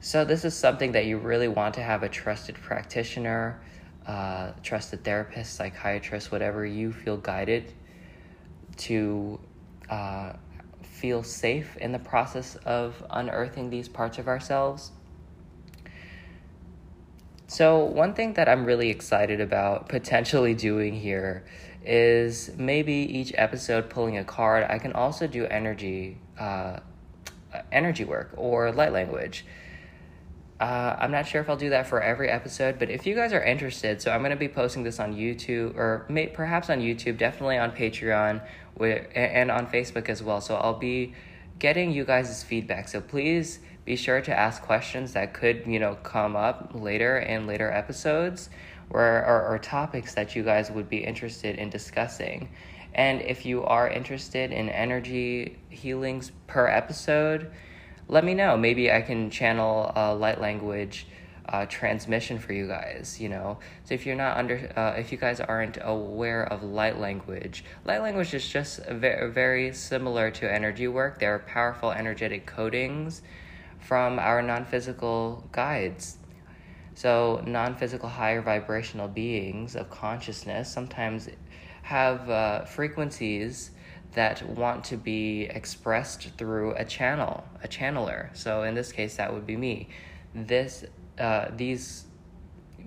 so, 0.00 0.24
this 0.24 0.44
is 0.44 0.54
something 0.54 0.92
that 0.92 1.06
you 1.06 1.18
really 1.18 1.48
want 1.48 1.74
to 1.74 1.82
have 1.82 2.04
a 2.04 2.08
trusted 2.08 2.54
practitioner, 2.54 3.60
uh, 4.06 4.52
trusted 4.62 5.02
therapist, 5.02 5.56
psychiatrist, 5.56 6.30
whatever 6.30 6.64
you 6.64 6.92
feel 6.92 7.16
guided 7.16 7.72
to 8.76 9.40
uh, 9.90 10.34
feel 10.82 11.24
safe 11.24 11.76
in 11.78 11.90
the 11.90 11.98
process 11.98 12.54
of 12.64 13.04
unearthing 13.10 13.70
these 13.70 13.88
parts 13.88 14.18
of 14.18 14.28
ourselves. 14.28 14.92
So, 17.48 17.84
one 17.84 18.14
thing 18.14 18.34
that 18.34 18.48
I'm 18.48 18.64
really 18.64 18.90
excited 18.90 19.40
about 19.40 19.88
potentially 19.88 20.54
doing 20.54 20.94
here 20.94 21.44
is 21.84 22.50
maybe 22.56 22.92
each 22.92 23.32
episode 23.36 23.90
pulling 23.90 24.18
a 24.18 24.24
card. 24.24 24.66
I 24.68 24.78
can 24.78 24.92
also 24.92 25.26
do 25.26 25.44
energy, 25.46 26.18
uh, 26.38 26.80
energy 27.72 28.04
work 28.04 28.30
or 28.36 28.70
light 28.70 28.92
language. 28.92 29.44
Uh, 30.60 30.96
I'm 30.98 31.12
not 31.12 31.26
sure 31.28 31.40
if 31.40 31.48
I'll 31.48 31.56
do 31.56 31.70
that 31.70 31.86
for 31.86 32.02
every 32.02 32.28
episode, 32.28 32.80
but 32.80 32.90
if 32.90 33.06
you 33.06 33.14
guys 33.14 33.32
are 33.32 33.42
interested, 33.42 34.02
so 34.02 34.10
I'm 34.10 34.20
going 34.20 34.30
to 34.30 34.36
be 34.36 34.48
posting 34.48 34.82
this 34.82 34.98
on 34.98 35.14
YouTube 35.14 35.76
or 35.76 36.04
may, 36.08 36.26
perhaps 36.26 36.68
on 36.68 36.80
YouTube, 36.80 37.16
definitely 37.16 37.58
on 37.58 37.70
Patreon 37.70 38.42
and 39.14 39.50
on 39.52 39.68
Facebook 39.68 40.08
as 40.08 40.20
well. 40.20 40.40
So 40.40 40.56
I'll 40.56 40.78
be 40.78 41.14
getting 41.60 41.92
you 41.92 42.04
guys' 42.04 42.42
feedback. 42.42 42.88
So 42.88 43.00
please 43.00 43.60
be 43.84 43.94
sure 43.94 44.20
to 44.20 44.36
ask 44.36 44.60
questions 44.60 45.12
that 45.12 45.32
could, 45.32 45.62
you 45.64 45.78
know, 45.78 45.94
come 46.02 46.34
up 46.34 46.72
later 46.74 47.18
in 47.18 47.46
later 47.46 47.70
episodes 47.70 48.50
or, 48.90 49.02
or, 49.02 49.46
or 49.46 49.58
topics 49.58 50.14
that 50.14 50.34
you 50.34 50.42
guys 50.42 50.72
would 50.72 50.88
be 50.88 50.98
interested 50.98 51.56
in 51.56 51.70
discussing. 51.70 52.48
And 52.94 53.22
if 53.22 53.46
you 53.46 53.62
are 53.64 53.88
interested 53.88 54.50
in 54.50 54.68
energy 54.70 55.58
healings 55.68 56.32
per 56.48 56.66
episode, 56.66 57.52
let 58.08 58.24
me 58.24 58.34
know. 58.34 58.56
Maybe 58.56 58.90
I 58.90 59.02
can 59.02 59.30
channel 59.30 59.92
a 59.94 60.14
light 60.14 60.40
language 60.40 61.06
uh, 61.48 61.66
transmission 61.66 62.38
for 62.38 62.52
you 62.52 62.66
guys. 62.66 63.18
You 63.20 63.28
know, 63.28 63.58
so 63.84 63.94
if 63.94 64.06
you're 64.06 64.16
not 64.16 64.36
under, 64.36 64.72
uh, 64.76 64.98
if 64.98 65.12
you 65.12 65.18
guys 65.18 65.40
aren't 65.40 65.78
aware 65.80 66.42
of 66.44 66.62
light 66.62 66.98
language, 66.98 67.64
light 67.84 68.02
language 68.02 68.34
is 68.34 68.48
just 68.48 68.84
very, 68.86 69.30
very 69.30 69.72
similar 69.72 70.30
to 70.32 70.52
energy 70.52 70.88
work. 70.88 71.20
There 71.20 71.34
are 71.34 71.38
powerful 71.38 71.92
energetic 71.92 72.46
codings 72.46 73.20
from 73.78 74.18
our 74.18 74.42
non 74.42 74.64
physical 74.64 75.48
guides. 75.52 76.16
So, 76.94 77.42
non 77.46 77.76
physical 77.76 78.08
higher 78.08 78.42
vibrational 78.42 79.08
beings 79.08 79.76
of 79.76 79.88
consciousness 79.88 80.72
sometimes 80.72 81.28
have 81.82 82.28
uh, 82.28 82.64
frequencies 82.64 83.70
that 84.14 84.46
want 84.48 84.84
to 84.84 84.96
be 84.96 85.42
expressed 85.42 86.30
through 86.38 86.74
a 86.74 86.84
channel, 86.84 87.44
a 87.62 87.68
channeler. 87.68 88.36
So, 88.36 88.62
in 88.62 88.74
this 88.74 88.92
case, 88.92 89.16
that 89.16 89.32
would 89.32 89.46
be 89.46 89.56
me. 89.56 89.88
This, 90.34 90.84
uh, 91.18 91.48
these 91.54 92.04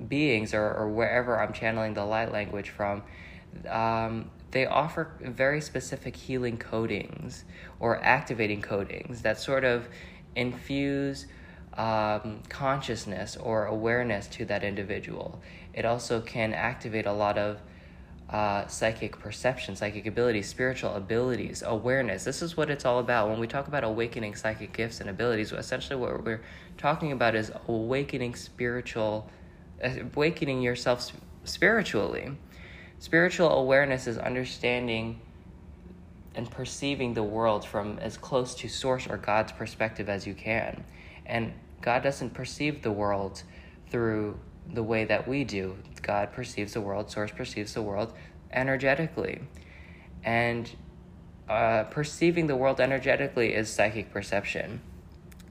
beings, 0.08 0.54
or, 0.54 0.74
or 0.74 0.90
wherever 0.90 1.40
I'm 1.40 1.54
channeling 1.54 1.94
the 1.94 2.06
light 2.06 2.32
language 2.32 2.70
from, 2.70 3.04
um, 3.70 4.32
they 4.52 4.66
offer 4.66 5.12
very 5.22 5.62
specific 5.62 6.16
healing 6.16 6.58
codings 6.58 7.44
or 7.80 8.04
activating 8.04 8.62
codings 8.62 9.22
that 9.22 9.40
sort 9.40 9.64
of 9.64 9.88
infuse 10.36 11.28
um, 11.76 12.42
consciousness 12.50 13.38
or 13.38 13.66
awareness 13.66 14.28
to 14.28 14.46
that 14.46 14.64
individual. 14.64 15.42
It 15.74 15.86
also 15.86 16.20
can 16.22 16.54
activate 16.54 17.06
a 17.06 17.14
lot 17.14 17.38
of 17.38 17.62
uh, 18.32 18.66
psychic 18.68 19.20
perception, 19.20 19.76
psychic 19.76 20.06
abilities, 20.06 20.48
spiritual 20.48 20.94
abilities, 20.96 21.64
awareness. 21.66 22.24
This 22.24 22.42
is 22.42 22.56
what 22.56 22.70
it's 22.70 22.86
all 22.86 23.00
about. 23.00 23.30
When 23.30 23.40
we 23.40 23.48
talk 23.48 23.68
about 23.68 23.84
awakening 23.84 24.36
psychic 24.36 24.72
gifts 24.72 25.02
and 25.02 25.10
abilities, 25.10 25.52
essentially 25.52 26.00
what 26.00 26.24
we're 26.24 26.42
talking 26.78 27.12
about 27.12 27.36
is 27.36 27.52
awakening 27.68 28.36
spiritual, 28.36 29.30
uh, 29.84 29.90
awakening 30.14 30.62
yourself 30.62 31.12
spiritually. 31.44 32.32
Spiritual 33.00 33.50
awareness 33.50 34.08
is 34.08 34.18
understanding 34.18 35.20
and 36.36 36.50
perceiving 36.50 37.14
the 37.14 37.24
world 37.24 37.66
from 37.66 38.00
as 38.00 38.16
close 38.16 38.56
to 38.56 38.70
source 38.70 39.08
or 39.08 39.18
God's 39.18 39.52
perspective 39.52 40.08
as 40.08 40.26
you 40.26 40.34
can. 40.34 40.86
And 41.26 41.52
God 41.82 42.04
doesn't 42.04 42.34
perceive 42.34 42.82
the 42.82 42.92
world 42.92 43.44
through 43.90 44.40
the 44.74 44.84
way 44.84 45.06
that 45.06 45.28
we 45.28 45.44
do. 45.44 45.78
God 46.02 46.32
perceives 46.34 46.74
the 46.74 46.82
world, 46.82 47.12
source 47.12 47.32
perceives 47.32 47.74
the 47.74 47.82
world 47.82 48.14
energetically. 48.52 49.42
And 50.24 50.70
uh, 51.50 51.84
perceiving 51.86 52.48
the 52.48 52.56
world 52.56 52.80
energetically 52.80 53.54
is 53.54 53.70
psychic 53.70 54.12
perception. 54.12 54.82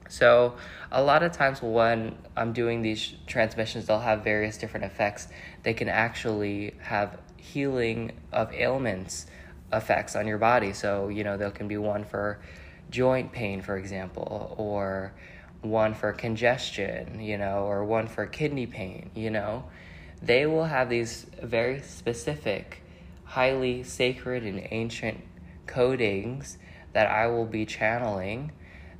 So, 0.09 0.55
a 0.91 1.01
lot 1.01 1.23
of 1.23 1.31
times 1.31 1.61
when 1.61 2.17
I'm 2.35 2.51
doing 2.51 2.81
these 2.81 3.13
transmissions, 3.27 3.85
they'll 3.85 3.99
have 3.99 4.23
various 4.23 4.57
different 4.57 4.85
effects. 4.85 5.29
They 5.63 5.73
can 5.73 5.87
actually 5.87 6.73
have 6.81 7.17
healing 7.37 8.11
of 8.33 8.51
ailments 8.53 9.25
effects 9.71 10.15
on 10.15 10.27
your 10.27 10.37
body. 10.37 10.73
So, 10.73 11.07
you 11.07 11.23
know, 11.23 11.37
there 11.37 11.51
can 11.51 11.67
be 11.67 11.77
one 11.77 12.03
for 12.03 12.39
joint 12.89 13.31
pain, 13.31 13.61
for 13.61 13.77
example, 13.77 14.55
or 14.57 15.13
one 15.61 15.93
for 15.93 16.11
congestion, 16.11 17.19
you 17.19 17.37
know, 17.37 17.65
or 17.65 17.83
one 17.83 18.07
for 18.07 18.25
kidney 18.25 18.65
pain, 18.65 19.11
you 19.15 19.29
know. 19.29 19.63
They 20.21 20.45
will 20.45 20.65
have 20.65 20.89
these 20.89 21.25
very 21.41 21.81
specific, 21.81 22.83
highly 23.23 23.83
sacred 23.83 24.43
and 24.43 24.67
ancient 24.71 25.23
codings 25.67 26.57
that 26.93 27.09
I 27.09 27.27
will 27.27 27.45
be 27.45 27.65
channeling 27.65 28.51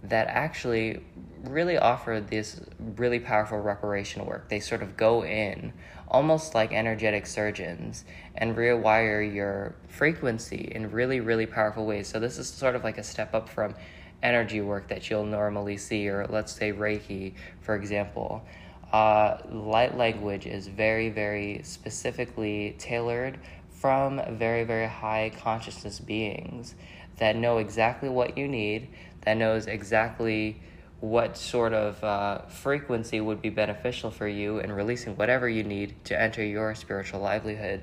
that 0.03 0.27
actually 0.27 1.03
really 1.43 1.77
offer 1.77 2.23
this 2.27 2.61
really 2.95 3.19
powerful 3.19 3.59
reparation 3.59 4.25
work. 4.25 4.49
They 4.49 4.59
sort 4.59 4.81
of 4.81 4.97
go 4.97 5.23
in 5.23 5.73
almost 6.07 6.55
like 6.55 6.73
energetic 6.73 7.25
surgeons 7.25 8.03
and 8.35 8.55
rewire 8.55 9.33
your 9.33 9.75
frequency 9.87 10.71
in 10.73 10.91
really, 10.91 11.19
really 11.19 11.45
powerful 11.45 11.85
ways. 11.85 12.07
So, 12.07 12.19
this 12.19 12.37
is 12.37 12.47
sort 12.47 12.75
of 12.75 12.83
like 12.83 12.97
a 12.97 13.03
step 13.03 13.33
up 13.33 13.47
from 13.47 13.75
energy 14.23 14.61
work 14.61 14.87
that 14.89 15.09
you'll 15.09 15.25
normally 15.25 15.77
see, 15.77 16.07
or 16.07 16.27
let's 16.29 16.51
say 16.51 16.71
Reiki, 16.71 17.33
for 17.61 17.75
example. 17.75 18.43
Uh, 18.91 19.37
light 19.49 19.97
language 19.97 20.45
is 20.45 20.67
very, 20.67 21.09
very 21.09 21.61
specifically 21.63 22.75
tailored 22.77 23.39
from 23.69 24.21
very, 24.37 24.63
very 24.63 24.87
high 24.87 25.31
consciousness 25.41 25.99
beings 25.99 26.75
that 27.17 27.35
know 27.35 27.57
exactly 27.57 28.09
what 28.09 28.37
you 28.37 28.47
need, 28.47 28.89
that 29.21 29.37
knows 29.37 29.67
exactly 29.67 30.61
what 30.99 31.35
sort 31.35 31.73
of 31.73 32.03
uh, 32.03 32.39
frequency 32.43 33.19
would 33.19 33.41
be 33.41 33.49
beneficial 33.49 34.11
for 34.11 34.27
you 34.27 34.59
in 34.59 34.71
releasing 34.71 35.15
whatever 35.15 35.49
you 35.49 35.63
need 35.63 35.95
to 36.05 36.19
enter 36.19 36.43
your 36.43 36.75
spiritual 36.75 37.19
livelihood. 37.19 37.81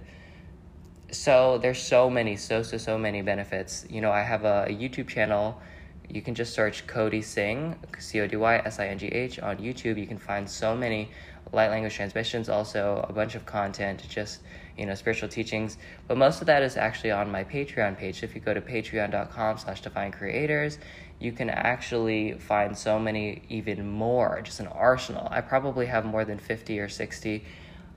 So 1.11 1.59
there's 1.59 1.81
so 1.81 2.09
many, 2.09 2.37
so 2.37 2.63
so 2.63 2.77
so 2.77 2.97
many 2.99 3.23
benefits. 3.23 3.85
You 3.89 4.01
know, 4.01 4.13
I 4.13 4.23
have 4.23 4.45
a, 4.45 4.67
a 4.69 4.73
YouTube 4.73 5.09
channel. 5.09 5.61
You 6.09 6.23
can 6.23 6.35
just 6.35 6.55
search 6.55 6.87
Cody 6.87 7.21
Singh, 7.21 7.77
C 7.99 8.21
O 8.21 8.27
D 8.27 8.37
Y 8.37 8.57
S 8.65 8.79
I 8.79 8.89
N 8.89 8.99
G 8.99 9.07
H 9.07 9.39
on 9.41 9.59
YouTube. 9.59 9.99
You 9.99 10.07
can 10.07 10.19
find 10.19 10.49
so 10.49 10.77
many 10.77 11.11
light 11.53 11.69
language 11.69 11.95
transmissions, 11.95 12.49
also 12.49 13.05
a 13.09 13.13
bunch 13.13 13.35
of 13.35 13.45
content, 13.45 14.03
just 14.09 14.41
you 14.77 14.87
know, 14.87 14.95
spiritual 14.95 15.29
teachings. 15.29 15.77
But 16.07 16.17
most 16.17 16.41
of 16.41 16.47
that 16.47 16.63
is 16.63 16.77
actually 16.77 17.11
on 17.11 17.31
my 17.31 17.45
Patreon 17.45 17.99
page. 17.99 18.23
If 18.23 18.35
you 18.35 18.41
go 18.41 18.55
to 18.55 18.61
patreon.com 18.61 19.59
slash 19.59 19.81
divine 19.81 20.13
creators, 20.13 20.79
you 21.19 21.33
can 21.33 21.51
actually 21.51 22.35
find 22.35 22.79
so 22.79 22.99
many, 22.99 23.43
even 23.49 23.87
more, 23.87 24.41
just 24.43 24.61
an 24.61 24.69
arsenal. 24.69 25.27
I 25.31 25.41
probably 25.41 25.87
have 25.87 26.05
more 26.05 26.25
than 26.25 26.39
50 26.39 26.79
or 26.79 26.89
60 26.89 27.45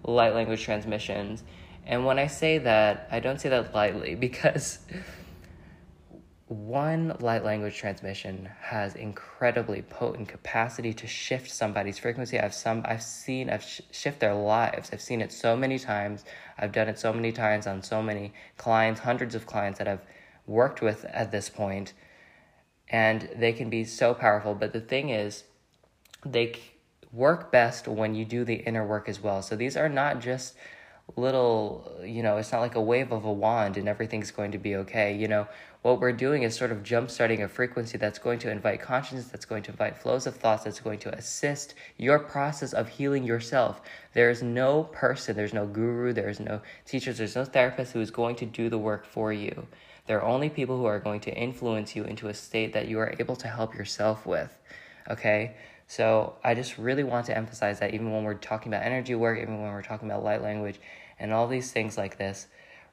light 0.03 0.33
language 0.33 0.63
transmissions. 0.63 1.43
And 1.85 2.05
when 2.05 2.17
I 2.17 2.27
say 2.27 2.57
that, 2.59 3.07
I 3.11 3.19
don't 3.19 3.39
say 3.39 3.49
that 3.49 3.73
lightly 3.73 4.15
because 4.27 4.79
one 6.51 7.15
light 7.21 7.45
language 7.45 7.77
transmission 7.77 8.49
has 8.59 8.95
incredibly 8.95 9.81
potent 9.83 10.27
capacity 10.27 10.93
to 10.93 11.07
shift 11.07 11.49
somebody's 11.49 11.97
frequency. 11.97 12.37
I've 12.37 12.53
some 12.53 12.81
I've 12.83 13.01
seen 13.01 13.49
I've 13.49 13.63
sh- 13.63 13.79
shift 13.91 14.19
their 14.19 14.33
lives. 14.33 14.89
I've 14.91 15.01
seen 15.01 15.21
it 15.21 15.31
so 15.31 15.55
many 15.55 15.79
times. 15.79 16.25
I've 16.57 16.73
done 16.73 16.89
it 16.89 16.99
so 16.99 17.13
many 17.13 17.31
times 17.31 17.67
on 17.67 17.81
so 17.81 18.03
many 18.03 18.33
clients, 18.57 18.99
hundreds 18.99 19.33
of 19.33 19.45
clients 19.45 19.79
that 19.79 19.87
I've 19.87 20.05
worked 20.45 20.81
with 20.81 21.05
at 21.05 21.31
this 21.31 21.47
point 21.47 21.93
and 22.89 23.29
they 23.33 23.53
can 23.53 23.69
be 23.69 23.85
so 23.85 24.13
powerful. 24.13 24.53
But 24.53 24.73
the 24.73 24.81
thing 24.81 25.09
is, 25.09 25.45
they 26.25 26.59
work 27.13 27.49
best 27.49 27.87
when 27.87 28.13
you 28.13 28.25
do 28.25 28.43
the 28.43 28.55
inner 28.55 28.85
work 28.85 29.07
as 29.07 29.21
well. 29.21 29.41
So 29.41 29.55
these 29.55 29.77
are 29.77 29.87
not 29.87 30.19
just 30.19 30.55
little, 31.15 31.99
you 32.03 32.23
know, 32.23 32.37
it's 32.37 32.51
not 32.51 32.61
like 32.61 32.75
a 32.75 32.81
wave 32.81 33.11
of 33.11 33.25
a 33.25 33.31
wand 33.31 33.77
and 33.77 33.87
everything's 33.87 34.31
going 34.31 34.51
to 34.51 34.57
be 34.57 34.75
okay. 34.77 35.15
You 35.15 35.27
know, 35.27 35.47
what 35.81 35.99
we're 35.99 36.11
doing 36.11 36.43
is 36.43 36.55
sort 36.55 36.71
of 36.71 36.83
jump 36.83 37.09
starting 37.09 37.41
a 37.41 37.47
frequency 37.47 37.97
that's 37.97 38.19
going 38.19 38.39
to 38.39 38.51
invite 38.51 38.81
consciousness, 38.81 39.25
that's 39.25 39.45
going 39.45 39.63
to 39.63 39.71
invite 39.71 39.97
flows 39.97 40.27
of 40.27 40.35
thoughts, 40.35 40.63
that's 40.63 40.79
going 40.79 40.99
to 40.99 41.15
assist 41.15 41.73
your 41.97 42.19
process 42.19 42.73
of 42.73 42.87
healing 42.87 43.23
yourself. 43.23 43.81
There 44.13 44.29
is 44.29 44.43
no 44.43 44.83
person, 44.83 45.35
there's 45.35 45.53
no 45.53 45.65
guru, 45.65 46.13
there's 46.13 46.39
no 46.39 46.61
teachers, 46.85 47.17
there's 47.17 47.35
no 47.35 47.45
therapist 47.45 47.93
who 47.93 48.01
is 48.01 48.11
going 48.11 48.35
to 48.37 48.45
do 48.45 48.69
the 48.69 48.77
work 48.77 49.05
for 49.05 49.33
you. 49.33 49.67
There 50.07 50.19
are 50.21 50.27
only 50.27 50.49
people 50.49 50.77
who 50.77 50.85
are 50.85 50.99
going 50.99 51.21
to 51.21 51.33
influence 51.33 51.95
you 51.95 52.03
into 52.03 52.27
a 52.27 52.33
state 52.33 52.73
that 52.73 52.87
you 52.87 52.99
are 52.99 53.15
able 53.19 53.35
to 53.37 53.47
help 53.47 53.73
yourself 53.73 54.25
with. 54.25 54.57
Okay? 55.09 55.55
So 55.87 56.35
I 56.43 56.53
just 56.53 56.77
really 56.77 57.03
want 57.03 57.25
to 57.25 57.35
emphasize 57.35 57.79
that 57.79 57.93
even 57.93 58.13
when 58.13 58.23
we're 58.23 58.35
talking 58.35 58.71
about 58.71 58.85
energy 58.85 59.13
work, 59.13 59.37
even 59.39 59.61
when 59.61 59.73
we're 59.73 59.81
talking 59.81 60.09
about 60.09 60.23
light 60.23 60.41
language, 60.41 60.79
and 61.21 61.31
all 61.31 61.47
these 61.47 61.71
things 61.71 61.99
like 61.99 62.17
this, 62.17 62.47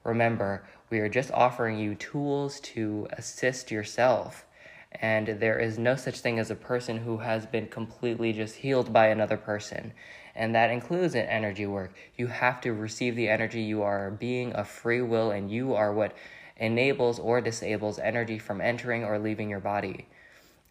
remember, 0.05 0.63
we 0.91 0.99
are 0.99 1.09
just 1.09 1.33
offering 1.33 1.79
you 1.79 1.95
tools 1.95 2.61
to 2.61 3.09
assist 3.13 3.71
yourself. 3.71 4.45
And 4.93 5.41
there 5.41 5.59
is 5.59 5.79
no 5.79 5.97
such 5.97 6.21
thing 6.21 6.39
as 6.39 6.51
a 6.51 6.55
person 6.55 6.99
who 6.99 7.19
has 7.19 7.47
been 7.47 7.69
completely 7.69 8.35
just 8.35 8.57
healed 8.57 8.93
by 8.93 9.07
another 9.07 9.39
person. 9.39 9.93
And 10.35 10.55
that 10.55 10.71
includes 10.71 11.15
an 11.15 11.27
energy 11.27 11.67
work. 11.67 11.95
You 12.17 12.27
have 12.27 12.61
to 12.61 12.73
receive 12.73 13.17
the 13.17 13.29
energy. 13.29 13.63
You 13.63 13.83
are 13.83 14.11
being 14.11 14.53
of 14.53 14.69
free 14.69 15.01
will, 15.01 15.31
and 15.31 15.51
you 15.51 15.75
are 15.75 15.93
what 15.93 16.15
enables 16.59 17.19
or 17.19 17.41
disables 17.41 17.99
energy 17.99 18.39
from 18.39 18.61
entering 18.61 19.05
or 19.05 19.19
leaving 19.19 19.49
your 19.49 19.61
body. 19.61 20.07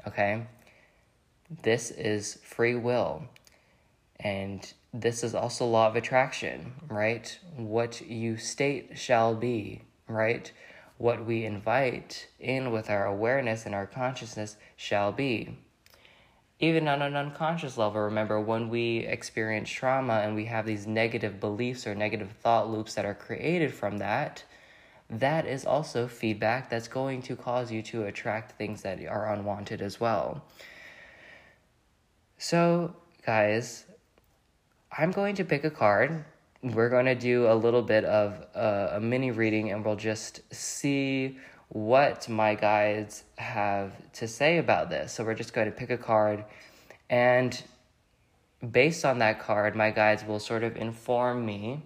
Okay? 0.08 0.46
This 1.64 1.90
is 1.92 2.40
free 2.44 2.76
will. 2.76 3.24
And 4.20 4.72
this 5.02 5.24
is 5.24 5.36
also 5.36 5.66
law 5.66 5.88
of 5.88 5.96
attraction, 5.96 6.74
right? 6.88 7.38
What 7.56 8.02
you 8.02 8.38
state 8.38 8.98
shall 8.98 9.36
be, 9.36 9.84
right? 10.08 10.52
What 10.98 11.26
we 11.26 11.46
invite 11.46 12.28
in 12.40 12.72
with 12.72 12.90
our 12.90 13.06
awareness 13.06 13.66
and 13.66 13.76
our 13.76 13.86
consciousness 13.86 14.58
shall 14.76 15.12
be. 15.12 15.60
Even 16.60 16.88
on 16.88 17.04
an 17.04 17.16
unconscious 17.16 17.78
level, 17.78 18.02
remember 18.02 18.42
when 18.42 18.70
we 18.70 19.00
experience 19.00 19.70
trauma 19.70 20.22
and 20.26 20.36
we 20.36 20.46
have 20.46 20.66
these 20.66 20.88
negative 20.88 21.40
beliefs 21.40 21.86
or 21.86 21.94
negative 21.94 22.32
thought 22.42 22.68
loops 22.68 22.96
that 22.96 23.06
are 23.06 23.14
created 23.14 23.72
from 23.72 24.00
that, 24.00 24.44
that 25.12 25.46
is 25.46 25.64
also 25.64 26.08
feedback 26.08 26.72
that's 26.72 26.88
going 26.88 27.22
to 27.22 27.36
cause 27.36 27.72
you 27.72 27.84
to 27.84 28.06
attract 28.06 28.58
things 28.58 28.82
that 28.82 29.06
are 29.06 29.32
unwanted 29.32 29.84
as 29.84 30.00
well. 30.00 30.44
So, 32.40 32.96
guys, 33.24 33.86
I'm 34.92 35.12
going 35.12 35.36
to 35.36 35.44
pick 35.46 35.64
a 35.64 35.70
card. 35.72 36.26
We're 36.64 36.90
going 36.90 37.06
to 37.06 37.16
do 37.16 37.48
a 37.48 37.56
little 37.56 37.82
bit 37.82 38.06
of 38.06 38.46
a, 38.56 38.94
a 38.98 39.00
mini 39.00 39.32
reading 39.32 39.72
and 39.72 39.86
we'll 39.86 39.96
just 39.96 40.42
see 40.54 41.38
what 41.70 42.30
my 42.30 42.56
guides 42.56 43.24
have 43.38 43.92
to 44.14 44.28
say 44.28 44.58
about 44.58 44.90
this. 44.90 45.14
So, 45.14 45.24
we're 45.24 45.36
just 45.36 45.54
going 45.54 45.68
to 45.68 45.72
pick 45.76 45.90
a 45.90 45.98
card 45.98 46.46
And 47.10 47.62
based 48.72 49.06
on 49.06 49.20
that 49.20 49.40
card, 49.40 49.76
my 49.76 49.92
guides 49.92 50.24
will 50.26 50.40
sort 50.40 50.64
of 50.64 50.76
inform 50.76 51.46
me 51.46 51.84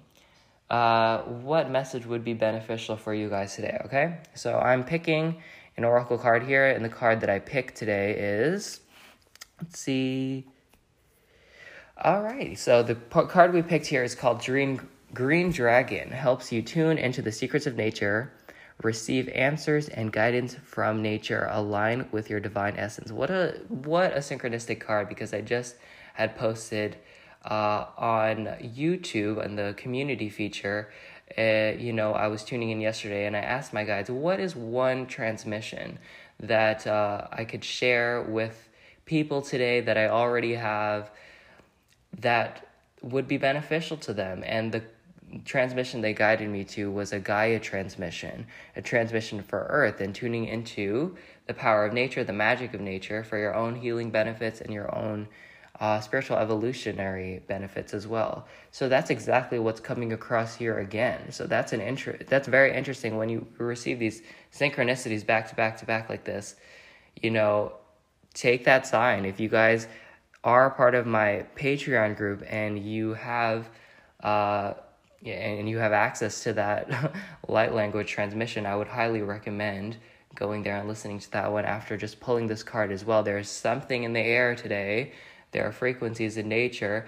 uh, 0.70 1.20
what 1.24 1.70
message 1.70 2.06
would 2.06 2.24
be 2.24 2.34
beneficial 2.34 2.96
for 2.96 3.14
you 3.14 3.30
guys 3.30 3.56
today, 3.56 3.82
okay? 3.86 4.20
So 4.36 4.58
I'm 4.58 4.84
picking 4.86 5.42
an 5.78 5.84
oracle 5.84 6.18
card 6.18 6.44
here, 6.44 6.68
and 6.68 6.84
the 6.84 6.90
card 6.90 7.22
that 7.22 7.30
I 7.30 7.40
picked 7.40 7.76
today 7.76 8.16
is, 8.18 8.80
let's 9.62 9.80
see. 9.80 10.48
All 12.04 12.24
right, 12.24 12.58
so 12.58 12.82
the 12.82 12.96
card 12.96 13.54
we 13.54 13.62
picked 13.62 13.86
here 13.86 14.04
is 14.04 14.16
called 14.16 14.44
Green, 14.44 14.82
Green 15.14 15.52
Dragon. 15.52 16.10
Helps 16.10 16.52
you 16.52 16.64
tune 16.64 16.98
into 16.98 17.22
the 17.22 17.32
secrets 17.32 17.68
of 17.68 17.76
nature, 17.76 18.34
receive 18.82 19.30
answers 19.30 19.88
and 19.88 20.12
guidance 20.12 20.56
from 20.64 21.04
nature, 21.04 21.48
align 21.52 22.10
with 22.12 22.28
your 22.28 22.40
divine 22.40 22.76
essence. 22.76 23.12
What 23.12 23.30
a 23.30 23.62
what 23.68 24.14
a 24.14 24.18
synchronistic 24.18 24.80
card 24.80 25.10
because 25.10 25.32
I 25.32 25.42
just 25.42 25.76
had 26.16 26.36
posted 26.36 26.98
uh, 27.46 27.86
on 27.96 28.46
YouTube 28.64 29.46
and 29.46 29.56
the 29.56 29.76
community 29.78 30.30
feature. 30.30 30.92
Uh, 31.38 31.74
you 31.78 31.94
know, 31.94 32.14
I 32.14 32.30
was 32.30 32.44
tuning 32.44 32.72
in 32.72 32.82
yesterday 32.82 33.28
and 33.28 33.38
I 33.38 33.42
asked 33.42 33.74
my 33.74 33.84
guides, 33.84 34.10
what 34.10 34.40
is 34.40 34.56
one 34.56 35.06
transmission 35.06 36.00
that 36.40 36.88
uh, 36.88 37.28
I 37.32 37.46
could 37.46 37.64
share 37.64 38.24
with 38.24 38.70
people 39.06 39.44
today 39.44 39.82
that 39.82 40.00
I 40.00 40.08
already 40.08 40.56
have 40.56 41.12
that 42.20 42.68
would 43.02 43.28
be 43.28 43.38
beneficial 43.38 43.98
to 43.98 44.14
them? 44.14 44.44
And 44.46 44.72
the 44.72 44.84
transmission 45.46 46.02
they 46.02 46.14
guided 46.14 46.50
me 46.50 46.64
to 46.66 46.92
was 46.92 47.14
a 47.14 47.20
Gaia 47.20 47.60
transmission, 47.60 48.46
a 48.76 48.82
transmission 48.82 49.42
for 49.42 49.66
Earth, 49.70 50.02
and 50.02 50.14
tuning 50.14 50.46
into 50.46 51.16
the 51.48 51.54
power 51.54 51.86
of 51.86 51.94
nature, 51.94 52.24
the 52.24 52.34
magic 52.34 52.74
of 52.74 52.82
nature 52.82 53.24
for 53.24 53.38
your 53.38 53.56
own 53.56 53.76
healing 53.76 54.12
benefits 54.12 54.62
and 54.62 54.74
your 54.74 54.94
own 54.94 55.28
uh, 55.80 56.00
spiritual 56.00 56.38
evolutionary 56.38 57.42
benefits 57.48 57.94
as 57.94 58.08
well. 58.08 58.46
So 58.72 58.88
that's 58.88 59.10
exactly 59.10 59.58
what's 59.58 59.80
coming 59.80 60.14
across 60.14 60.56
here 60.56 60.80
again. 60.80 61.32
So 61.32 61.48
that's 61.48 61.74
an 61.74 61.82
interest. 61.82 62.28
That's 62.28 62.48
very 62.48 62.76
interesting 62.76 63.18
when 63.18 63.30
you 63.30 63.48
receive 63.58 63.98
these 63.98 64.22
synchronicities 64.54 65.26
back 65.26 65.50
to 65.50 65.56
back 65.56 65.78
to 65.78 65.86
back 65.86 66.08
like 66.08 66.24
this. 66.24 66.56
You 67.22 67.32
know, 67.32 67.74
take 68.36 68.64
that 68.66 68.86
sign. 68.86 69.26
If 69.26 69.40
you 69.40 69.50
guys 69.50 69.88
are 70.44 70.70
part 70.70 70.96
of 70.96 71.06
my 71.06 71.46
Patreon 71.56 72.18
group 72.18 72.44
and 72.50 72.80
you 72.80 73.14
have, 73.14 73.70
uh, 74.24 74.74
and 75.26 75.70
you 75.70 75.78
have 75.78 75.92
access 75.92 76.44
to 76.44 76.54
that 76.54 77.14
light 77.48 77.74
language 77.74 78.10
transmission, 78.10 78.66
I 78.66 78.76
would 78.76 78.88
highly 78.88 79.22
recommend 79.22 79.98
going 80.34 80.64
there 80.64 80.78
and 80.78 80.88
listening 80.88 81.20
to 81.20 81.32
that 81.32 81.52
one 81.52 81.66
after 81.66 81.98
just 81.98 82.20
pulling 82.20 82.48
this 82.48 82.64
card 82.64 82.92
as 82.92 83.06
well. 83.06 83.22
There's 83.22 83.50
something 83.50 84.04
in 84.04 84.14
the 84.14 84.22
air 84.22 84.56
today 84.56 85.12
there 85.52 85.68
are 85.68 85.72
frequencies 85.72 86.38
in 86.38 86.48
nature, 86.48 87.08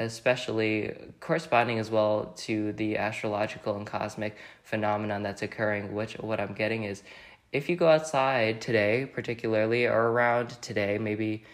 especially 0.00 0.94
corresponding 1.20 1.78
as 1.78 1.90
well 1.90 2.32
to 2.38 2.72
the 2.72 2.96
astrological 2.96 3.76
and 3.76 3.86
cosmic 3.86 4.36
phenomenon 4.62 5.22
that's 5.22 5.42
occurring. 5.42 5.94
Which, 5.94 6.14
what 6.14 6.40
I'm 6.40 6.54
getting 6.54 6.84
is 6.84 7.02
if 7.52 7.68
you 7.68 7.76
go 7.76 7.88
outside 7.88 8.60
today, 8.62 9.06
particularly, 9.12 9.86
or 9.86 10.08
around 10.08 10.50
today, 10.62 10.96
maybe 10.98 11.44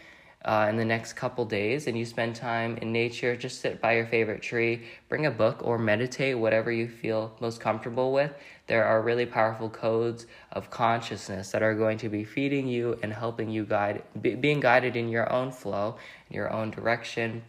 uh, 0.45 0.67
in 0.69 0.77
the 0.77 0.85
next 0.85 1.15
couple 1.15 1.45
days 1.45 1.87
and 1.87 1.99
you 1.99 2.05
spend 2.05 2.37
time 2.37 2.77
in 2.77 2.93
nature, 2.93 3.35
just 3.37 3.61
sit 3.61 3.81
by 3.81 3.95
your 3.95 4.07
favorite 4.07 4.41
tree, 4.41 4.85
bring 5.09 5.27
a 5.27 5.31
book 5.31 5.61
or 5.63 5.79
meditate, 5.79 6.39
whatever 6.39 6.71
you 6.71 6.89
feel 6.89 7.35
most 7.41 7.61
comfortable 7.61 8.13
with. 8.13 8.33
There 8.69 8.85
are 8.85 9.03
really 9.03 9.27
powerful 9.27 9.69
codes 9.69 10.27
of 10.53 10.71
consciousness 10.71 11.51
that 11.51 11.63
are 11.63 11.75
going 11.75 11.99
to 11.99 12.09
be 12.09 12.25
feeding 12.25 12.69
you 12.69 12.99
and 13.03 13.13
helping 13.13 13.51
you 13.51 13.65
guide, 13.65 14.03
be, 14.21 14.35
being 14.37 14.61
guided 14.61 14.95
in 14.95 15.09
your 15.09 15.31
own 15.33 15.51
flow, 15.51 15.97
in 16.31 16.37
your 16.37 16.53
own 16.53 16.71
direction, 16.71 17.43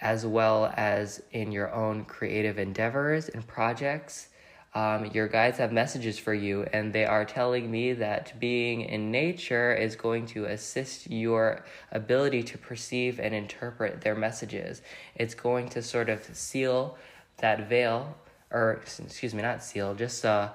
as 0.00 0.24
well 0.24 0.72
as 0.76 1.22
in 1.32 1.50
your 1.50 1.72
own 1.72 2.04
creative 2.04 2.58
endeavors 2.58 3.28
and 3.28 3.46
projects 3.46 4.28
um, 4.74 5.06
your 5.12 5.28
guides 5.28 5.58
have 5.58 5.70
messages 5.70 6.18
for 6.18 6.32
you, 6.32 6.66
and 6.72 6.92
they 6.92 7.04
are 7.04 7.26
telling 7.26 7.70
me 7.70 7.92
that 7.92 8.32
being 8.40 8.80
in 8.82 9.10
nature 9.10 9.74
is 9.74 9.96
going 9.96 10.24
to 10.26 10.46
assist 10.46 11.10
your 11.10 11.64
ability 11.90 12.42
to 12.44 12.58
perceive 12.58 13.20
and 13.20 13.34
interpret 13.34 14.00
their 14.00 14.14
messages. 14.14 14.80
It's 15.14 15.34
going 15.34 15.68
to 15.70 15.82
sort 15.82 16.08
of 16.08 16.24
seal 16.32 16.96
that 17.38 17.68
veil, 17.68 18.16
or 18.50 18.80
excuse 18.86 19.34
me, 19.34 19.42
not 19.42 19.62
seal, 19.62 19.94
just 19.94 20.24
uh, 20.24 20.50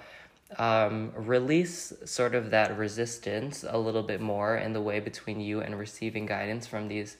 um, 0.57 1.11
release 1.15 1.93
sort 2.05 2.33
of 2.33 2.49
that 2.49 2.75
resistance 2.75 3.63
a 3.67 3.77
little 3.77 4.03
bit 4.03 4.19
more 4.19 4.57
in 4.57 4.73
the 4.73 4.81
way 4.81 4.99
between 4.99 5.39
you 5.39 5.61
and 5.61 5.77
receiving 5.77 6.25
guidance 6.25 6.65
from 6.65 6.87
these 6.87 7.17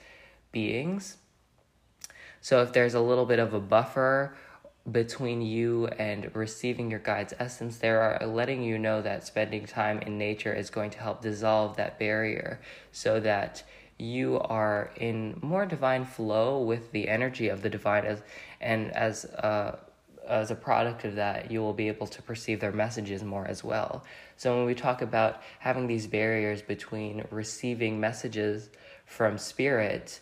beings. 0.52 1.18
So 2.42 2.62
if 2.64 2.74
there's 2.74 2.94
a 2.94 3.02
little 3.02 3.26
bit 3.26 3.40
of 3.40 3.54
a 3.54 3.60
buffer 3.60 4.36
between 4.92 5.42
you 5.42 5.88
and 5.88 6.34
receiving 6.36 6.90
your 6.90 7.00
guide's 7.00 7.34
essence, 7.40 7.78
they 7.78 7.90
are 7.90 8.26
letting 8.26 8.64
you 8.64 8.78
know 8.78 9.02
that 9.02 9.26
spending 9.26 9.66
time 9.66 10.00
in 10.00 10.18
nature 10.18 10.54
is 10.54 10.70
going 10.70 10.90
to 10.92 11.00
help 11.00 11.22
dissolve 11.22 11.76
that 11.76 12.00
barrier 12.00 12.60
so 12.92 13.20
that 13.20 13.64
you 13.98 14.40
are 14.40 14.92
in 14.96 15.38
more 15.42 15.66
divine 15.66 16.06
flow 16.06 16.62
with 16.62 16.92
the 16.92 17.10
energy 17.10 17.50
of 17.50 17.62
the 17.64 17.70
divine 17.70 18.06
as 18.06 18.22
and 18.62 18.92
as 18.92 19.26
a, 19.26 19.78
as 20.28 20.52
a 20.52 20.56
product 20.56 21.04
of 21.04 21.16
that 21.16 21.52
you 21.52 21.60
will 21.60 21.74
be 21.74 21.88
able 21.88 22.08
to 22.08 22.22
perceive 22.22 22.60
their 22.60 22.72
messages 22.72 23.24
more 23.24 23.46
as 23.46 23.64
well. 23.64 24.04
So 24.38 24.56
when 24.56 24.66
we 24.66 24.76
talk 24.76 25.02
about 25.02 25.42
having 25.60 25.88
these 25.88 26.08
barriers 26.08 26.62
between 26.62 27.26
receiving 27.32 28.00
messages 28.00 28.70
from 29.06 29.38
spirit 29.38 30.22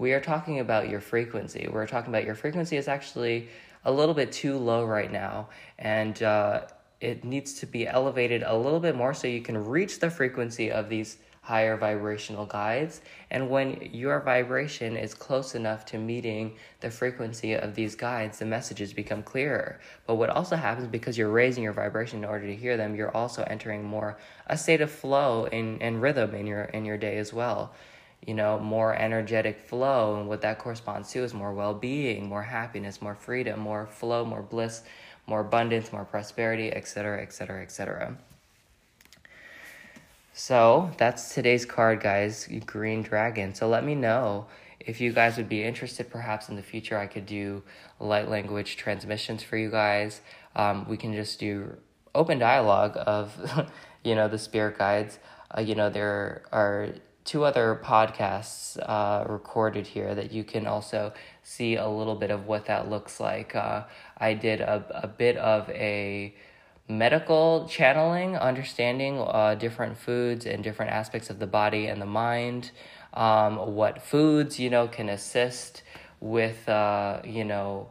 we 0.00 0.14
are 0.14 0.20
talking 0.20 0.60
about 0.60 0.88
your 0.88 1.00
frequency. 1.00 1.68
We're 1.70 1.86
talking 1.86 2.08
about 2.08 2.24
your 2.24 2.34
frequency 2.34 2.78
is 2.78 2.88
actually 2.88 3.50
a 3.84 3.92
little 3.92 4.14
bit 4.14 4.32
too 4.32 4.58
low 4.58 4.84
right 4.84 5.10
now, 5.10 5.48
and 5.78 6.22
uh, 6.22 6.62
it 7.00 7.24
needs 7.24 7.54
to 7.54 7.66
be 7.66 7.86
elevated 7.86 8.42
a 8.42 8.56
little 8.56 8.80
bit 8.80 8.94
more 8.94 9.14
so 9.14 9.26
you 9.26 9.40
can 9.40 9.64
reach 9.64 10.00
the 10.00 10.10
frequency 10.10 10.70
of 10.70 10.88
these 10.88 11.16
higher 11.42 11.76
vibrational 11.76 12.44
guides. 12.44 13.00
And 13.30 13.48
when 13.48 13.88
your 13.92 14.20
vibration 14.20 14.96
is 14.96 15.14
close 15.14 15.54
enough 15.54 15.84
to 15.86 15.98
meeting 15.98 16.56
the 16.80 16.90
frequency 16.90 17.54
of 17.54 17.74
these 17.74 17.94
guides, 17.94 18.38
the 18.38 18.44
messages 18.44 18.92
become 18.92 19.22
clearer. 19.22 19.80
But 20.06 20.16
what 20.16 20.28
also 20.28 20.56
happens 20.56 20.86
because 20.86 21.16
you're 21.16 21.30
raising 21.30 21.64
your 21.64 21.72
vibration 21.72 22.18
in 22.18 22.24
order 22.26 22.46
to 22.46 22.54
hear 22.54 22.76
them, 22.76 22.94
you're 22.94 23.16
also 23.16 23.42
entering 23.44 23.82
more 23.82 24.18
a 24.46 24.56
state 24.56 24.82
of 24.82 24.90
flow 24.90 25.46
and, 25.46 25.80
and 25.82 26.02
rhythm 26.02 26.34
in 26.34 26.46
your 26.46 26.64
in 26.64 26.84
your 26.84 26.98
day 26.98 27.16
as 27.16 27.32
well 27.32 27.72
you 28.26 28.34
know, 28.34 28.58
more 28.58 28.94
energetic 28.94 29.60
flow. 29.60 30.16
And 30.16 30.28
what 30.28 30.42
that 30.42 30.58
corresponds 30.58 31.10
to 31.12 31.24
is 31.24 31.32
more 31.34 31.52
well 31.52 31.74
being, 31.74 32.28
more 32.28 32.42
happiness, 32.42 33.00
more 33.00 33.14
freedom, 33.14 33.60
more 33.60 33.86
flow, 33.86 34.24
more 34.24 34.42
bliss, 34.42 34.82
more 35.26 35.40
abundance, 35.40 35.92
more 35.92 36.04
prosperity, 36.04 36.72
etc., 36.72 37.22
etc., 37.22 37.62
etc. 37.62 38.16
So 40.32 40.90
that's 40.96 41.34
today's 41.34 41.66
card, 41.66 42.00
guys, 42.00 42.48
Green 42.66 43.02
Dragon. 43.02 43.54
So 43.54 43.68
let 43.68 43.84
me 43.84 43.94
know 43.94 44.46
if 44.78 45.00
you 45.00 45.12
guys 45.12 45.36
would 45.36 45.48
be 45.48 45.62
interested. 45.62 46.10
Perhaps 46.10 46.48
in 46.48 46.56
the 46.56 46.62
future, 46.62 46.98
I 46.98 47.06
could 47.06 47.26
do 47.26 47.62
light 47.98 48.28
language 48.28 48.76
transmissions 48.76 49.42
for 49.42 49.56
you 49.56 49.70
guys. 49.70 50.20
Um, 50.56 50.88
we 50.88 50.96
can 50.96 51.12
just 51.12 51.38
do 51.38 51.76
open 52.14 52.38
dialogue 52.38 52.94
of, 52.96 53.70
you 54.04 54.14
know, 54.14 54.28
the 54.28 54.38
spirit 54.38 54.78
guides. 54.78 55.18
Uh, 55.56 55.60
you 55.60 55.74
know, 55.74 55.90
there 55.90 56.42
are 56.52 56.88
two 57.30 57.44
other 57.44 57.80
podcasts 57.84 58.76
uh, 58.88 59.24
recorded 59.28 59.86
here 59.86 60.16
that 60.16 60.32
you 60.32 60.42
can 60.42 60.66
also 60.66 61.12
see 61.44 61.76
a 61.76 61.88
little 61.88 62.16
bit 62.16 62.28
of 62.28 62.48
what 62.48 62.66
that 62.66 62.90
looks 62.90 63.20
like. 63.20 63.54
Uh, 63.54 63.84
I 64.18 64.34
did 64.34 64.60
a, 64.60 64.84
a 65.04 65.06
bit 65.06 65.36
of 65.36 65.70
a 65.70 66.34
medical 66.88 67.68
channeling, 67.70 68.36
understanding 68.36 69.20
uh, 69.20 69.54
different 69.54 69.96
foods 69.96 70.44
and 70.44 70.64
different 70.64 70.90
aspects 70.90 71.30
of 71.30 71.38
the 71.38 71.46
body 71.46 71.86
and 71.86 72.02
the 72.02 72.12
mind, 72.26 72.72
um, 73.14 73.74
what 73.76 74.02
foods, 74.02 74.58
you 74.58 74.68
know, 74.68 74.88
can 74.88 75.08
assist 75.08 75.84
with, 76.18 76.68
uh, 76.68 77.20
you 77.22 77.44
know, 77.44 77.90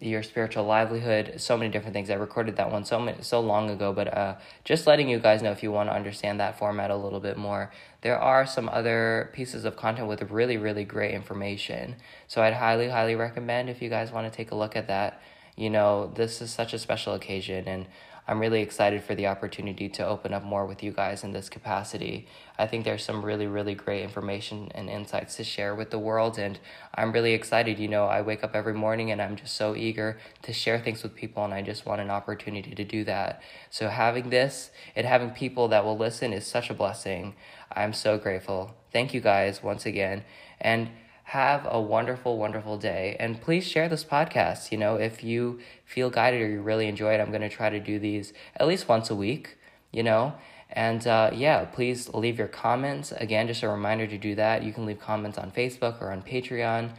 your 0.00 0.22
spiritual 0.22 0.64
livelihood, 0.64 1.34
so 1.38 1.56
many 1.56 1.70
different 1.70 1.92
things. 1.92 2.08
I 2.08 2.14
recorded 2.14 2.56
that 2.56 2.70
one 2.70 2.84
so 2.84 3.00
many, 3.00 3.22
so 3.22 3.40
long 3.40 3.68
ago, 3.68 3.92
but 3.92 4.16
uh, 4.16 4.36
just 4.64 4.86
letting 4.86 5.08
you 5.08 5.18
guys 5.18 5.42
know 5.42 5.50
if 5.50 5.62
you 5.62 5.72
want 5.72 5.88
to 5.88 5.94
understand 5.94 6.38
that 6.38 6.58
format 6.58 6.90
a 6.90 6.96
little 6.96 7.18
bit 7.18 7.36
more. 7.36 7.72
There 8.02 8.18
are 8.18 8.46
some 8.46 8.68
other 8.68 9.30
pieces 9.32 9.64
of 9.64 9.76
content 9.76 10.06
with 10.06 10.22
really, 10.30 10.56
really 10.56 10.84
great 10.84 11.14
information. 11.14 11.96
So 12.28 12.42
I'd 12.42 12.54
highly, 12.54 12.88
highly 12.88 13.16
recommend 13.16 13.68
if 13.68 13.82
you 13.82 13.88
guys 13.88 14.12
want 14.12 14.30
to 14.30 14.36
take 14.36 14.52
a 14.52 14.54
look 14.54 14.76
at 14.76 14.86
that. 14.86 15.20
You 15.56 15.70
know, 15.70 16.12
this 16.14 16.40
is 16.40 16.52
such 16.52 16.72
a 16.72 16.78
special 16.78 17.14
occasion, 17.14 17.66
and 17.66 17.86
I'm 18.28 18.40
really 18.40 18.60
excited 18.60 19.02
for 19.02 19.14
the 19.14 19.26
opportunity 19.26 19.88
to 19.88 20.06
open 20.06 20.34
up 20.34 20.44
more 20.44 20.66
with 20.66 20.82
you 20.82 20.92
guys 20.92 21.24
in 21.24 21.32
this 21.32 21.48
capacity. 21.48 22.28
I 22.58 22.66
think 22.66 22.84
there's 22.84 23.02
some 23.02 23.24
really, 23.24 23.46
really 23.46 23.74
great 23.74 24.02
information 24.02 24.70
and 24.74 24.90
insights 24.90 25.36
to 25.36 25.44
share 25.44 25.74
with 25.74 25.90
the 25.90 25.98
world, 25.98 26.38
and 26.38 26.58
I'm 26.94 27.10
really 27.12 27.32
excited. 27.32 27.78
You 27.78 27.88
know, 27.88 28.04
I 28.04 28.20
wake 28.20 28.44
up 28.44 28.54
every 28.54 28.74
morning 28.74 29.10
and 29.10 29.22
I'm 29.22 29.36
just 29.36 29.56
so 29.56 29.74
eager 29.74 30.18
to 30.42 30.52
share 30.52 30.78
things 30.78 31.02
with 31.02 31.14
people, 31.14 31.42
and 31.42 31.54
I 31.54 31.62
just 31.62 31.86
want 31.86 32.02
an 32.02 32.10
opportunity 32.10 32.74
to 32.74 32.84
do 32.84 33.02
that. 33.04 33.40
So, 33.70 33.88
having 33.88 34.28
this 34.28 34.72
and 34.94 35.06
having 35.06 35.30
people 35.30 35.68
that 35.68 35.82
will 35.82 35.96
listen 35.96 36.34
is 36.34 36.46
such 36.46 36.68
a 36.68 36.74
blessing. 36.74 37.34
I'm 37.74 37.94
so 37.94 38.18
grateful. 38.18 38.76
Thank 38.92 39.14
you 39.14 39.22
guys 39.22 39.62
once 39.62 39.86
again. 39.86 40.24
And 40.60 40.90
have 41.28 41.68
a 41.70 41.78
wonderful, 41.78 42.38
wonderful 42.38 42.78
day. 42.78 43.14
And 43.20 43.38
please 43.38 43.68
share 43.68 43.86
this 43.86 44.02
podcast. 44.02 44.72
You 44.72 44.78
know, 44.78 44.96
if 44.96 45.22
you 45.22 45.60
feel 45.84 46.08
guided 46.08 46.40
or 46.40 46.48
you 46.48 46.62
really 46.62 46.88
enjoy 46.88 47.12
it, 47.12 47.20
I'm 47.20 47.28
going 47.28 47.42
to 47.42 47.50
try 47.50 47.68
to 47.68 47.78
do 47.78 47.98
these 47.98 48.32
at 48.56 48.66
least 48.66 48.88
once 48.88 49.10
a 49.10 49.14
week, 49.14 49.58
you 49.92 50.02
know. 50.02 50.32
And 50.70 51.06
uh, 51.06 51.30
yeah, 51.34 51.66
please 51.66 52.08
leave 52.14 52.38
your 52.38 52.48
comments. 52.48 53.12
Again, 53.12 53.46
just 53.46 53.62
a 53.62 53.68
reminder 53.68 54.06
to 54.06 54.16
do 54.16 54.36
that. 54.36 54.62
You 54.62 54.72
can 54.72 54.86
leave 54.86 55.00
comments 55.00 55.36
on 55.36 55.50
Facebook 55.50 56.00
or 56.00 56.12
on 56.12 56.22
Patreon 56.22 56.92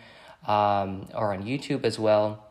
um, 0.47 1.07
or 1.15 1.33
on 1.33 1.41
YouTube 1.43 1.83
as 1.83 1.97
well. 1.97 2.45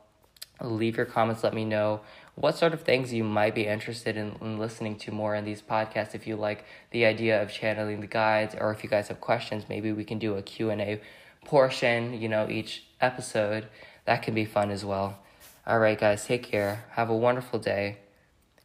Leave 0.61 0.97
your 0.97 1.07
comments. 1.07 1.45
Let 1.45 1.55
me 1.55 1.65
know 1.65 2.01
what 2.35 2.59
sort 2.59 2.73
of 2.73 2.83
things 2.83 3.13
you 3.13 3.23
might 3.23 3.55
be 3.55 3.67
interested 3.67 4.17
in, 4.17 4.35
in, 4.41 4.59
listening 4.59 4.97
to 4.97 5.13
more 5.13 5.37
in 5.37 5.45
these 5.45 5.63
podcasts 5.63 6.13
if 6.17 6.27
you 6.27 6.35
like 6.35 6.65
the 6.91 7.05
idea 7.05 7.41
of 7.41 7.53
channeling 7.53 8.01
the 8.01 8.09
guides 8.09 8.57
or 8.59 8.73
if 8.73 8.83
you 8.85 8.91
guys 8.91 9.09
have 9.09 9.21
questions 9.21 9.65
maybe 9.69 9.91
we 9.91 10.05
can 10.05 10.21
do 10.21 10.37
a 10.37 10.43
q&a 10.43 11.01
portion, 11.49 12.21
you 12.21 12.29
know, 12.29 12.49
each 12.49 12.85
episode. 13.01 13.67
That 14.05 14.23
can 14.23 14.35
be 14.35 14.45
fun 14.45 14.71
as 14.71 14.85
well. 14.85 15.19
All 15.67 15.79
right, 15.79 15.99
guys, 15.99 16.25
take 16.25 16.45
care. 16.45 16.85
Have 16.93 17.11
a 17.11 17.17
wonderful 17.17 17.59
day. 17.59 17.99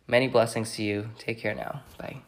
Many 0.08 0.28
blessings 0.28 0.76
to 0.76 0.84
you. 0.84 1.10
Take 1.18 1.40
care 1.40 1.56
now. 1.56 1.82
Bye. 1.98 2.22